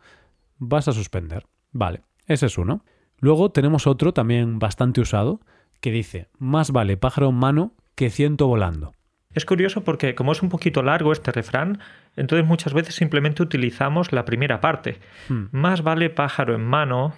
vas 0.58 0.88
a 0.88 0.92
suspender. 0.92 1.46
Vale, 1.72 2.02
ese 2.26 2.46
es 2.46 2.58
uno. 2.58 2.84
Luego 3.18 3.50
tenemos 3.50 3.86
otro 3.86 4.12
también 4.12 4.58
bastante 4.58 5.00
usado 5.00 5.40
que 5.80 5.90
dice, 5.90 6.28
más 6.38 6.70
vale 6.70 6.96
pájaro 6.96 7.28
en 7.28 7.36
mano 7.36 7.72
que 7.94 8.10
ciento 8.10 8.46
volando. 8.46 8.94
Es 9.34 9.44
curioso 9.44 9.82
porque 9.82 10.14
como 10.14 10.32
es 10.32 10.42
un 10.42 10.48
poquito 10.48 10.82
largo 10.82 11.12
este 11.12 11.32
refrán, 11.32 11.80
entonces 12.16 12.46
muchas 12.46 12.74
veces 12.74 12.94
simplemente 12.94 13.42
utilizamos 13.42 14.12
la 14.12 14.24
primera 14.24 14.60
parte. 14.60 14.98
Hmm. 15.28 15.44
Más 15.52 15.82
vale 15.82 16.10
pájaro 16.10 16.54
en 16.54 16.64
mano. 16.64 17.14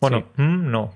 Bueno, 0.00 0.26
no, 0.36 0.94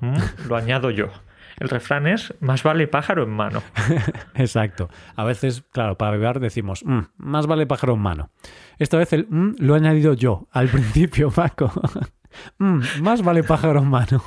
lo 0.49 0.57
añado 0.57 0.91
yo. 0.91 1.11
El 1.59 1.69
refrán 1.69 2.07
es 2.07 2.35
más 2.41 2.63
vale 2.63 2.89
pájaro 2.89 3.23
en 3.23 3.31
mano. 3.31 3.63
Exacto. 4.35 4.89
A 5.15 5.25
veces, 5.25 5.63
claro, 5.73 5.97
para 5.97 6.13
beber 6.13 6.41
decimos 6.41 6.85
más 7.17 7.47
vale 7.47 7.67
pájaro 7.67 7.95
en 7.95 8.01
mano. 8.01 8.31
Esta 8.79 8.97
vez 8.97 9.13
el 9.13 9.27
lo 9.31 9.75
he 9.75 9.79
añadido 9.79 10.15
yo 10.15 10.49
al 10.53 10.69
principio, 10.71 11.31
Paco. 11.31 11.71
Más 12.59 13.23
vale 13.23 13.43
pájaro 13.43 13.81
en 13.81 13.89
mano. 13.89 14.23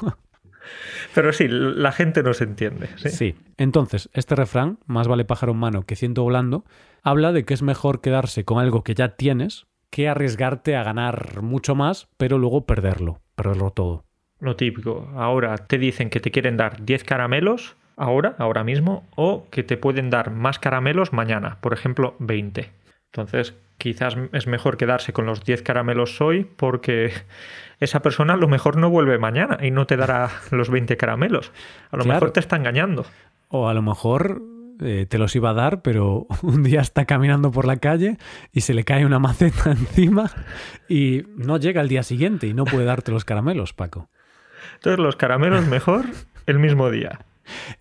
Pero 1.13 1.33
sí, 1.33 1.47
la 1.47 1.91
gente 1.91 2.23
no 2.23 2.33
se 2.33 2.45
entiende. 2.45 2.89
¿sí? 2.97 3.35
Entonces, 3.57 4.09
este 4.13 4.35
refrán, 4.35 4.79
más 4.85 5.07
vale 5.07 5.25
pájaro 5.25 5.53
en 5.53 5.59
mano 5.59 5.83
que 5.83 5.95
ciento 5.95 6.23
volando, 6.23 6.65
habla 7.01 7.31
de 7.31 7.45
que 7.45 7.53
es 7.53 7.61
mejor 7.61 8.01
quedarse 8.01 8.45
con 8.45 8.59
algo 8.59 8.83
que 8.83 8.95
ya 8.95 9.09
tienes 9.09 9.67
que 9.89 10.09
arriesgarte 10.09 10.75
a 10.75 10.83
ganar 10.83 11.41
mucho 11.41 11.75
más, 11.75 12.07
pero 12.17 12.39
luego 12.39 12.65
perderlo, 12.65 13.21
perderlo 13.35 13.69
todo. 13.71 14.05
Lo 14.39 14.55
típico, 14.55 15.09
ahora 15.15 15.55
te 15.57 15.77
dicen 15.77 16.09
que 16.09 16.19
te 16.19 16.31
quieren 16.31 16.57
dar 16.57 16.83
10 16.83 17.03
caramelos, 17.03 17.75
ahora, 17.95 18.35
ahora 18.39 18.63
mismo, 18.63 19.07
o 19.15 19.47
que 19.51 19.63
te 19.63 19.77
pueden 19.77 20.09
dar 20.09 20.31
más 20.31 20.59
caramelos 20.59 21.13
mañana, 21.13 21.59
por 21.61 21.73
ejemplo, 21.73 22.15
20. 22.19 22.82
Entonces, 23.13 23.53
quizás 23.77 24.17
es 24.31 24.47
mejor 24.47 24.75
quedarse 24.75 25.13
con 25.13 25.27
los 25.27 25.43
10 25.43 25.61
caramelos 25.61 26.19
hoy 26.19 26.45
porque 26.45 27.11
esa 27.79 28.01
persona 28.01 28.33
a 28.33 28.37
lo 28.37 28.47
mejor 28.47 28.75
no 28.75 28.89
vuelve 28.89 29.19
mañana 29.19 29.59
y 29.61 29.69
no 29.69 29.85
te 29.85 29.97
dará 29.97 30.31
los 30.51 30.71
20 30.71 30.97
caramelos. 30.97 31.51
A 31.91 31.97
lo 31.97 32.05
mejor 32.05 32.31
te 32.31 32.39
está 32.39 32.55
engañando. 32.55 33.05
O 33.49 33.69
a 33.69 33.75
lo 33.75 33.83
mejor 33.83 34.41
eh, 34.81 35.05
te 35.07 35.19
los 35.19 35.35
iba 35.35 35.51
a 35.51 35.53
dar, 35.53 35.83
pero 35.83 36.25
un 36.41 36.63
día 36.63 36.81
está 36.81 37.05
caminando 37.05 37.51
por 37.51 37.65
la 37.65 37.77
calle 37.77 38.17
y 38.51 38.61
se 38.61 38.73
le 38.73 38.83
cae 38.83 39.05
una 39.05 39.19
maceta 39.19 39.69
encima 39.71 40.31
y 40.89 41.21
no 41.35 41.57
llega 41.57 41.81
al 41.81 41.89
día 41.89 42.01
siguiente 42.01 42.47
y 42.47 42.55
no 42.55 42.65
puede 42.65 42.85
darte 42.85 43.11
los 43.11 43.25
caramelos, 43.25 43.73
Paco. 43.73 44.09
Entonces 44.75 44.97
los 44.97 45.17
caramelos 45.17 45.67
mejor 45.67 46.05
el 46.47 46.57
mismo 46.57 46.89
día. 46.89 47.19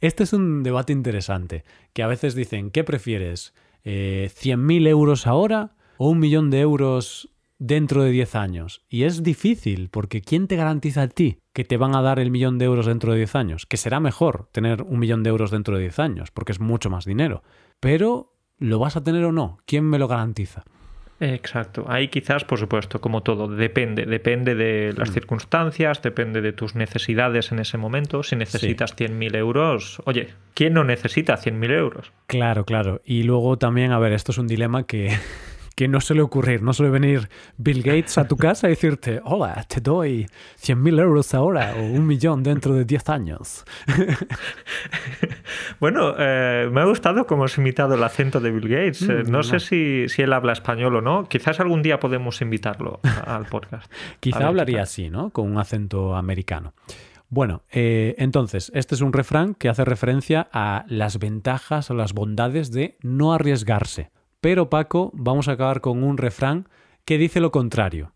Este 0.03 0.25
es 0.25 0.35
un 0.35 0.63
debate 0.63 0.93
interesante, 0.93 1.65
que 1.95 2.03
a 2.03 2.07
veces 2.07 2.35
dicen, 2.35 2.71
¿qué 2.71 2.85
prefieres? 2.85 3.55
Eh, 3.85 4.31
¿100.000 4.33 4.87
euros 4.89 5.27
ahora 5.27 5.75
o 5.99 6.09
un 6.09 6.19
millón 6.19 6.51
de 6.51 6.61
euros 6.61 7.33
dentro 7.59 8.03
de 8.03 8.11
10 8.11 8.35
años. 8.35 8.83
Y 8.89 9.05
es 9.05 9.23
difícil, 9.23 9.89
porque 9.89 10.21
¿quién 10.21 10.49
te 10.49 10.57
garantiza 10.57 11.03
a 11.03 11.09
ti 11.09 11.39
que 11.53 11.65
te 11.65 11.77
van 11.77 11.95
a 11.95 12.03
dar 12.03 12.19
el 12.19 12.33
millón 12.33 12.59
de 12.59 12.65
euros 12.65 12.87
dentro 12.87 13.13
de 13.13 13.19
10 13.19 13.37
años? 13.37 13.67
Que 13.67 13.77
será 13.77 14.01
mejor 14.01 14.49
tener 14.51 14.83
un 14.83 14.99
millón 14.99 15.23
de 15.23 15.31
euros 15.31 15.53
dentro 15.53 15.77
de 15.77 15.83
10 15.83 15.99
años, 16.01 16.31
porque 16.33 16.53
es 16.53 16.61
mucho 16.61 16.91
más 16.91 17.05
dinero. 17.05 17.45
Pero, 17.79 18.35
¿lo 18.59 18.81
vas 18.81 18.97
a 18.97 19.05
tener 19.05 19.25
o 19.25 19.33
no? 19.33 19.59
¿Quién 19.65 19.85
me 19.85 20.01
lo 20.01 20.09
garantiza? 20.09 20.65
Exacto. 21.21 21.85
Ahí 21.89 22.09
quizás, 22.09 22.45
por 22.45 22.59
supuesto, 22.59 23.01
como 23.01 23.23
todo, 23.23 23.47
depende. 23.49 24.07
Depende 24.07 24.55
de 24.55 24.93
las 24.97 25.11
mm. 25.11 25.13
circunstancias, 25.13 26.03
depende 26.03 26.41
de 26.41 26.53
tus 26.53 26.75
necesidades 26.75 27.53
en 27.53 27.61
ese 27.61 27.79
momento. 27.79 28.23
Si 28.23 28.35
necesitas 28.35 28.97
100.000 28.97 29.37
euros, 29.37 30.03
oye, 30.05 30.31
¿quién 30.55 30.75
no 30.75 30.85
necesita 30.85 31.37
100.000 31.37 31.71
euros? 31.71 32.13
Claro, 32.27 32.65
claro. 32.65 33.01
Y 33.05 33.23
luego 33.23 33.57
también, 33.57 33.93
a 33.93 33.99
ver, 33.99 34.13
esto 34.13 34.33
es 34.33 34.39
un 34.39 34.49
dilema 34.49 34.85
que 34.85 35.17
que 35.75 35.89
no 35.89 36.01
suele 36.01 36.23
ocurrir. 36.23 36.63
No 36.63 36.73
suele 36.73 36.91
venir 36.91 37.29
Bill 37.57 37.83
Gates 37.83 38.19
a 38.19 38.29
tu 38.29 38.37
casa 38.37 38.67
y 38.67 38.71
decirte, 38.71 39.21
hola, 39.25 39.65
te 39.69 39.81
doy 39.81 40.27
100.000 40.61 41.01
euros 41.01 41.35
ahora 41.35 41.75
o 41.77 41.83
un 41.83 42.07
millón 42.07 42.43
dentro 42.43 42.75
de 42.75 42.85
10 42.85 43.09
años. 43.09 43.65
bueno, 45.81 46.15
eh, 46.19 46.69
me 46.71 46.81
ha 46.81 46.85
gustado 46.85 47.27
cómo 47.27 47.45
has 47.45 47.57
imitado 47.59 47.95
el 47.95 48.03
acento 48.03 48.41
de 48.41 48.51
Bill 48.51 48.69
Gates. 48.69 49.03
Eh, 49.03 49.23
mm, 49.25 49.31
no, 49.31 49.43
sé 49.43 49.61
si, 49.61 50.09
si, 50.09 50.23
él 50.23 50.33
habla 50.33 50.53
español 50.53 50.97
o 50.97 51.01
no. 51.01 51.29
Quizás 51.29 51.61
algún 51.61 51.83
día 51.83 51.99
podemos 52.01 52.41
invitarlo 52.43 53.01
al 53.27 53.47
podcast. 53.47 53.91
Quizá 54.21 54.49
hablaría 54.49 54.83
así, 54.83 55.11
¿no? 55.11 55.31
Con 55.31 55.51
un 55.51 55.59
acento 55.59 56.15
americano. 56.15 56.75
Bueno, 57.33 57.63
eh, 57.73 58.15
entonces, 58.19 58.71
este 58.75 58.95
es 58.95 59.01
un 59.01 59.15
refrán 59.15 59.55
que 59.55 59.71
hace 59.71 59.87
referencia 59.87 60.51
a 60.53 60.85
las 60.87 61.19
ventajas 61.19 61.91
o 61.91 61.95
las 61.95 62.13
bondades 62.13 62.73
de 62.73 62.99
no 63.01 63.33
arriesgarse. 63.33 64.11
Pero 64.43 64.69
Paco, 64.69 65.13
vamos 65.15 65.47
a 65.47 65.53
acabar 65.53 65.81
con 65.81 66.03
un 66.03 66.19
refrán 66.19 66.69
que 67.05 67.17
dice 67.17 67.41
lo 67.41 67.53
contrario. 67.53 68.13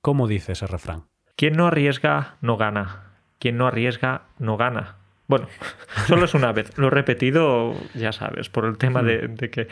¿Cómo 0.00 0.26
dice 0.26 0.52
ese 0.52 0.66
refrán? 0.66 1.04
Quien 1.36 1.52
no 1.52 1.66
arriesga, 1.66 2.38
no 2.40 2.56
gana. 2.56 3.12
Quien 3.38 3.58
no 3.58 3.66
arriesga, 3.66 4.22
no 4.38 4.56
gana. 4.56 4.96
Bueno, 5.28 5.48
solo 6.06 6.24
es 6.24 6.32
una 6.32 6.50
vez. 6.52 6.78
Lo 6.78 6.86
he 6.86 6.90
repetido, 6.90 7.74
ya 7.92 8.12
sabes, 8.12 8.48
por 8.48 8.64
el 8.64 8.78
tema 8.78 9.02
de, 9.02 9.28
mm. 9.28 9.34
que 9.50 9.68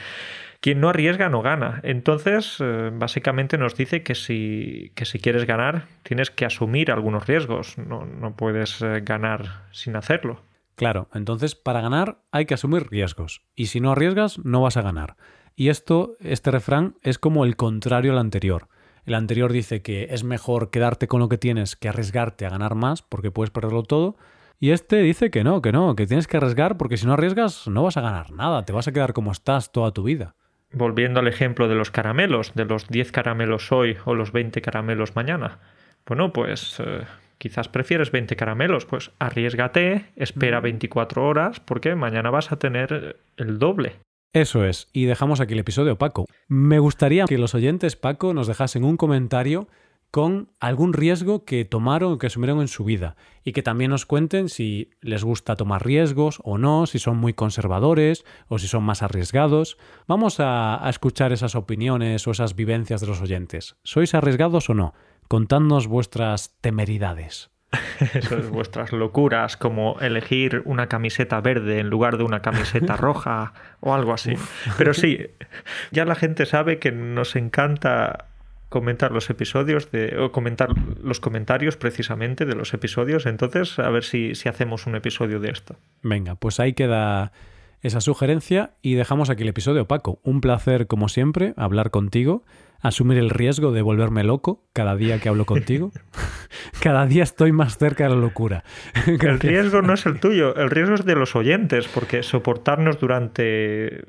quien 0.60 0.78
no 0.78 0.90
arriesga, 0.90 1.30
no 1.30 1.40
gana. 1.40 1.80
Entonces, 1.84 2.58
eh, 2.60 2.90
básicamente 2.92 3.56
nos 3.56 3.74
dice 3.74 4.02
que 4.02 4.14
si, 4.14 4.92
que 4.94 5.06
si 5.06 5.18
quieres 5.18 5.46
ganar, 5.46 5.86
tienes 6.02 6.30
que 6.30 6.44
asumir 6.44 6.92
algunos 6.92 7.26
riesgos. 7.26 7.78
No, 7.78 8.04
no 8.04 8.36
puedes 8.36 8.82
eh, 8.82 9.00
ganar 9.02 9.62
sin 9.72 9.96
hacerlo. 9.96 10.42
Claro, 10.74 11.08
entonces 11.14 11.54
para 11.54 11.80
ganar 11.80 12.18
hay 12.30 12.44
que 12.44 12.52
asumir 12.52 12.90
riesgos. 12.90 13.40
Y 13.54 13.66
si 13.66 13.80
no 13.80 13.92
arriesgas, 13.92 14.38
no 14.44 14.60
vas 14.60 14.76
a 14.76 14.82
ganar. 14.82 15.16
Y 15.56 15.68
esto, 15.68 16.16
este 16.20 16.50
refrán, 16.50 16.96
es 17.02 17.18
como 17.18 17.44
el 17.44 17.56
contrario 17.56 18.12
al 18.12 18.18
anterior. 18.18 18.68
El 19.06 19.14
anterior 19.14 19.52
dice 19.52 19.82
que 19.82 20.08
es 20.10 20.24
mejor 20.24 20.70
quedarte 20.70 21.08
con 21.08 21.20
lo 21.20 21.28
que 21.28 21.38
tienes 21.38 21.76
que 21.76 21.88
arriesgarte 21.88 22.46
a 22.46 22.50
ganar 22.50 22.74
más 22.74 23.02
porque 23.02 23.30
puedes 23.30 23.50
perderlo 23.50 23.82
todo. 23.82 24.16
Y 24.58 24.70
este 24.70 24.96
dice 25.02 25.30
que 25.30 25.44
no, 25.44 25.60
que 25.60 25.72
no, 25.72 25.94
que 25.94 26.06
tienes 26.06 26.26
que 26.26 26.38
arriesgar 26.38 26.76
porque 26.78 26.96
si 26.96 27.06
no 27.06 27.12
arriesgas 27.12 27.68
no 27.68 27.82
vas 27.82 27.96
a 27.96 28.00
ganar 28.00 28.32
nada, 28.32 28.64
te 28.64 28.72
vas 28.72 28.88
a 28.88 28.92
quedar 28.92 29.12
como 29.12 29.30
estás 29.30 29.72
toda 29.72 29.92
tu 29.92 30.04
vida. 30.04 30.34
Volviendo 30.72 31.20
al 31.20 31.28
ejemplo 31.28 31.68
de 31.68 31.74
los 31.74 31.90
caramelos, 31.90 32.54
de 32.54 32.64
los 32.64 32.88
10 32.88 33.12
caramelos 33.12 33.70
hoy 33.70 33.96
o 34.06 34.14
los 34.14 34.32
20 34.32 34.60
caramelos 34.62 35.14
mañana. 35.14 35.58
Bueno, 36.06 36.32
pues 36.32 36.80
eh, 36.80 37.02
quizás 37.38 37.68
prefieres 37.68 38.10
20 38.10 38.34
caramelos, 38.36 38.86
pues 38.86 39.10
arriesgate, 39.18 40.06
espera 40.16 40.60
24 40.60 41.26
horas 41.26 41.60
porque 41.60 41.94
mañana 41.94 42.30
vas 42.30 42.50
a 42.50 42.58
tener 42.58 43.18
el 43.36 43.58
doble. 43.58 43.96
Eso 44.34 44.64
es, 44.64 44.88
y 44.92 45.04
dejamos 45.04 45.40
aquí 45.40 45.52
el 45.52 45.60
episodio, 45.60 45.96
Paco. 45.96 46.26
Me 46.48 46.80
gustaría 46.80 47.24
que 47.24 47.38
los 47.38 47.54
oyentes, 47.54 47.94
Paco, 47.94 48.34
nos 48.34 48.48
dejasen 48.48 48.82
un 48.82 48.96
comentario 48.96 49.68
con 50.10 50.50
algún 50.58 50.92
riesgo 50.92 51.44
que 51.44 51.64
tomaron 51.64 52.12
o 52.14 52.18
que 52.18 52.26
asumieron 52.26 52.60
en 52.60 52.66
su 52.66 52.82
vida 52.82 53.14
y 53.44 53.52
que 53.52 53.62
también 53.62 53.92
nos 53.92 54.06
cuenten 54.06 54.48
si 54.48 54.90
les 55.00 55.22
gusta 55.22 55.54
tomar 55.54 55.86
riesgos 55.86 56.40
o 56.42 56.58
no, 56.58 56.86
si 56.86 56.98
son 56.98 57.16
muy 57.16 57.32
conservadores 57.32 58.24
o 58.48 58.58
si 58.58 58.66
son 58.66 58.82
más 58.82 59.04
arriesgados. 59.04 59.78
Vamos 60.08 60.40
a, 60.40 60.84
escuchar 60.88 61.32
esas 61.32 61.54
opiniones 61.54 62.26
o 62.26 62.32
esas 62.32 62.56
vivencias 62.56 63.00
de 63.00 63.06
los 63.06 63.22
oyentes. 63.22 63.76
¿Sois 63.84 64.14
arriesgados 64.14 64.68
o 64.68 64.74
no? 64.74 64.94
Contadnos 65.28 65.86
vuestras 65.86 66.56
temeridades. 66.60 67.53
Eso 68.14 68.38
es 68.38 68.48
vuestras 68.50 68.92
locuras, 68.92 69.56
como 69.56 69.98
elegir 70.00 70.62
una 70.64 70.88
camiseta 70.88 71.40
verde 71.40 71.78
en 71.78 71.90
lugar 71.90 72.18
de 72.18 72.24
una 72.24 72.40
camiseta 72.40 72.96
roja 72.98 73.52
o 73.80 73.94
algo 73.94 74.12
así. 74.12 74.34
Pero 74.78 74.94
sí, 74.94 75.26
ya 75.90 76.04
la 76.04 76.14
gente 76.14 76.46
sabe 76.46 76.78
que 76.78 76.92
nos 76.92 77.36
encanta 77.36 78.26
comentar 78.68 79.12
los 79.12 79.30
episodios 79.30 79.92
de, 79.92 80.18
o 80.18 80.32
comentar 80.32 80.70
los 81.00 81.20
comentarios 81.20 81.76
precisamente 81.76 82.44
de 82.44 82.56
los 82.56 82.74
episodios. 82.74 83.24
Entonces, 83.26 83.78
a 83.78 83.88
ver 83.90 84.02
si, 84.02 84.34
si 84.34 84.48
hacemos 84.48 84.86
un 84.86 84.96
episodio 84.96 85.38
de 85.38 85.50
esto. 85.50 85.76
Venga, 86.02 86.34
pues 86.34 86.58
ahí 86.58 86.72
queda 86.72 87.30
esa 87.84 88.00
sugerencia 88.00 88.72
y 88.82 88.94
dejamos 88.94 89.30
aquí 89.30 89.42
el 89.42 89.48
episodio, 89.48 89.86
Paco. 89.86 90.18
Un 90.24 90.40
placer, 90.40 90.86
como 90.86 91.08
siempre, 91.08 91.54
hablar 91.56 91.90
contigo 91.90 92.44
asumir 92.84 93.16
el 93.16 93.30
riesgo 93.30 93.72
de 93.72 93.80
volverme 93.80 94.24
loco 94.24 94.62
cada 94.74 94.94
día 94.94 95.18
que 95.18 95.30
hablo 95.30 95.46
contigo. 95.46 95.90
cada 96.82 97.06
día 97.06 97.22
estoy 97.22 97.50
más 97.50 97.78
cerca 97.78 98.04
de 98.04 98.10
la 98.10 98.16
locura. 98.16 98.62
el 99.06 99.40
riesgo 99.40 99.80
no 99.80 99.94
es 99.94 100.04
el 100.04 100.20
tuyo, 100.20 100.54
el 100.54 100.70
riesgo 100.70 100.94
es 100.94 101.04
de 101.06 101.16
los 101.16 101.34
oyentes, 101.34 101.88
porque 101.88 102.22
soportarnos 102.22 103.00
durante 103.00 104.04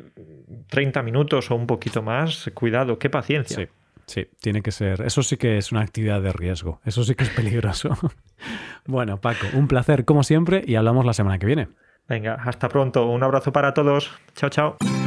30 0.68 1.04
minutos 1.04 1.50
o 1.52 1.56
un 1.56 1.68
poquito 1.68 2.04
más, 2.04 2.52
cuidado, 2.54 3.00
qué 3.00 3.10
paciencia. 3.10 3.70
Sí, 4.08 4.28
tiene 4.42 4.62
que 4.62 4.72
ser. 4.72 5.02
Eso 5.02 5.24
sí 5.24 5.38
que 5.38 5.58
es 5.58 5.72
una 5.72 5.82
actividad 5.82 6.22
de 6.22 6.34
riesgo. 6.34 6.82
Eso 6.84 7.04
sí 7.06 7.16
que 7.16 7.24
es 7.24 7.30
peligroso. 7.30 7.98
bueno, 8.86 9.22
Paco, 9.22 9.48
un 9.54 9.70
placer 9.70 10.04
como 10.04 10.24
siempre 10.24 10.64
y 10.68 10.76
hablamos 10.76 11.06
la 11.06 11.14
semana 11.14 11.40
que 11.40 11.46
viene. 11.46 11.70
Venga, 12.08 12.36
hasta 12.36 12.70
pronto. 12.70 13.08
Un 13.08 13.24
abrazo 13.24 13.52
para 13.52 13.74
todos. 13.74 14.12
Chao, 14.36 14.50
chao. 14.50 15.05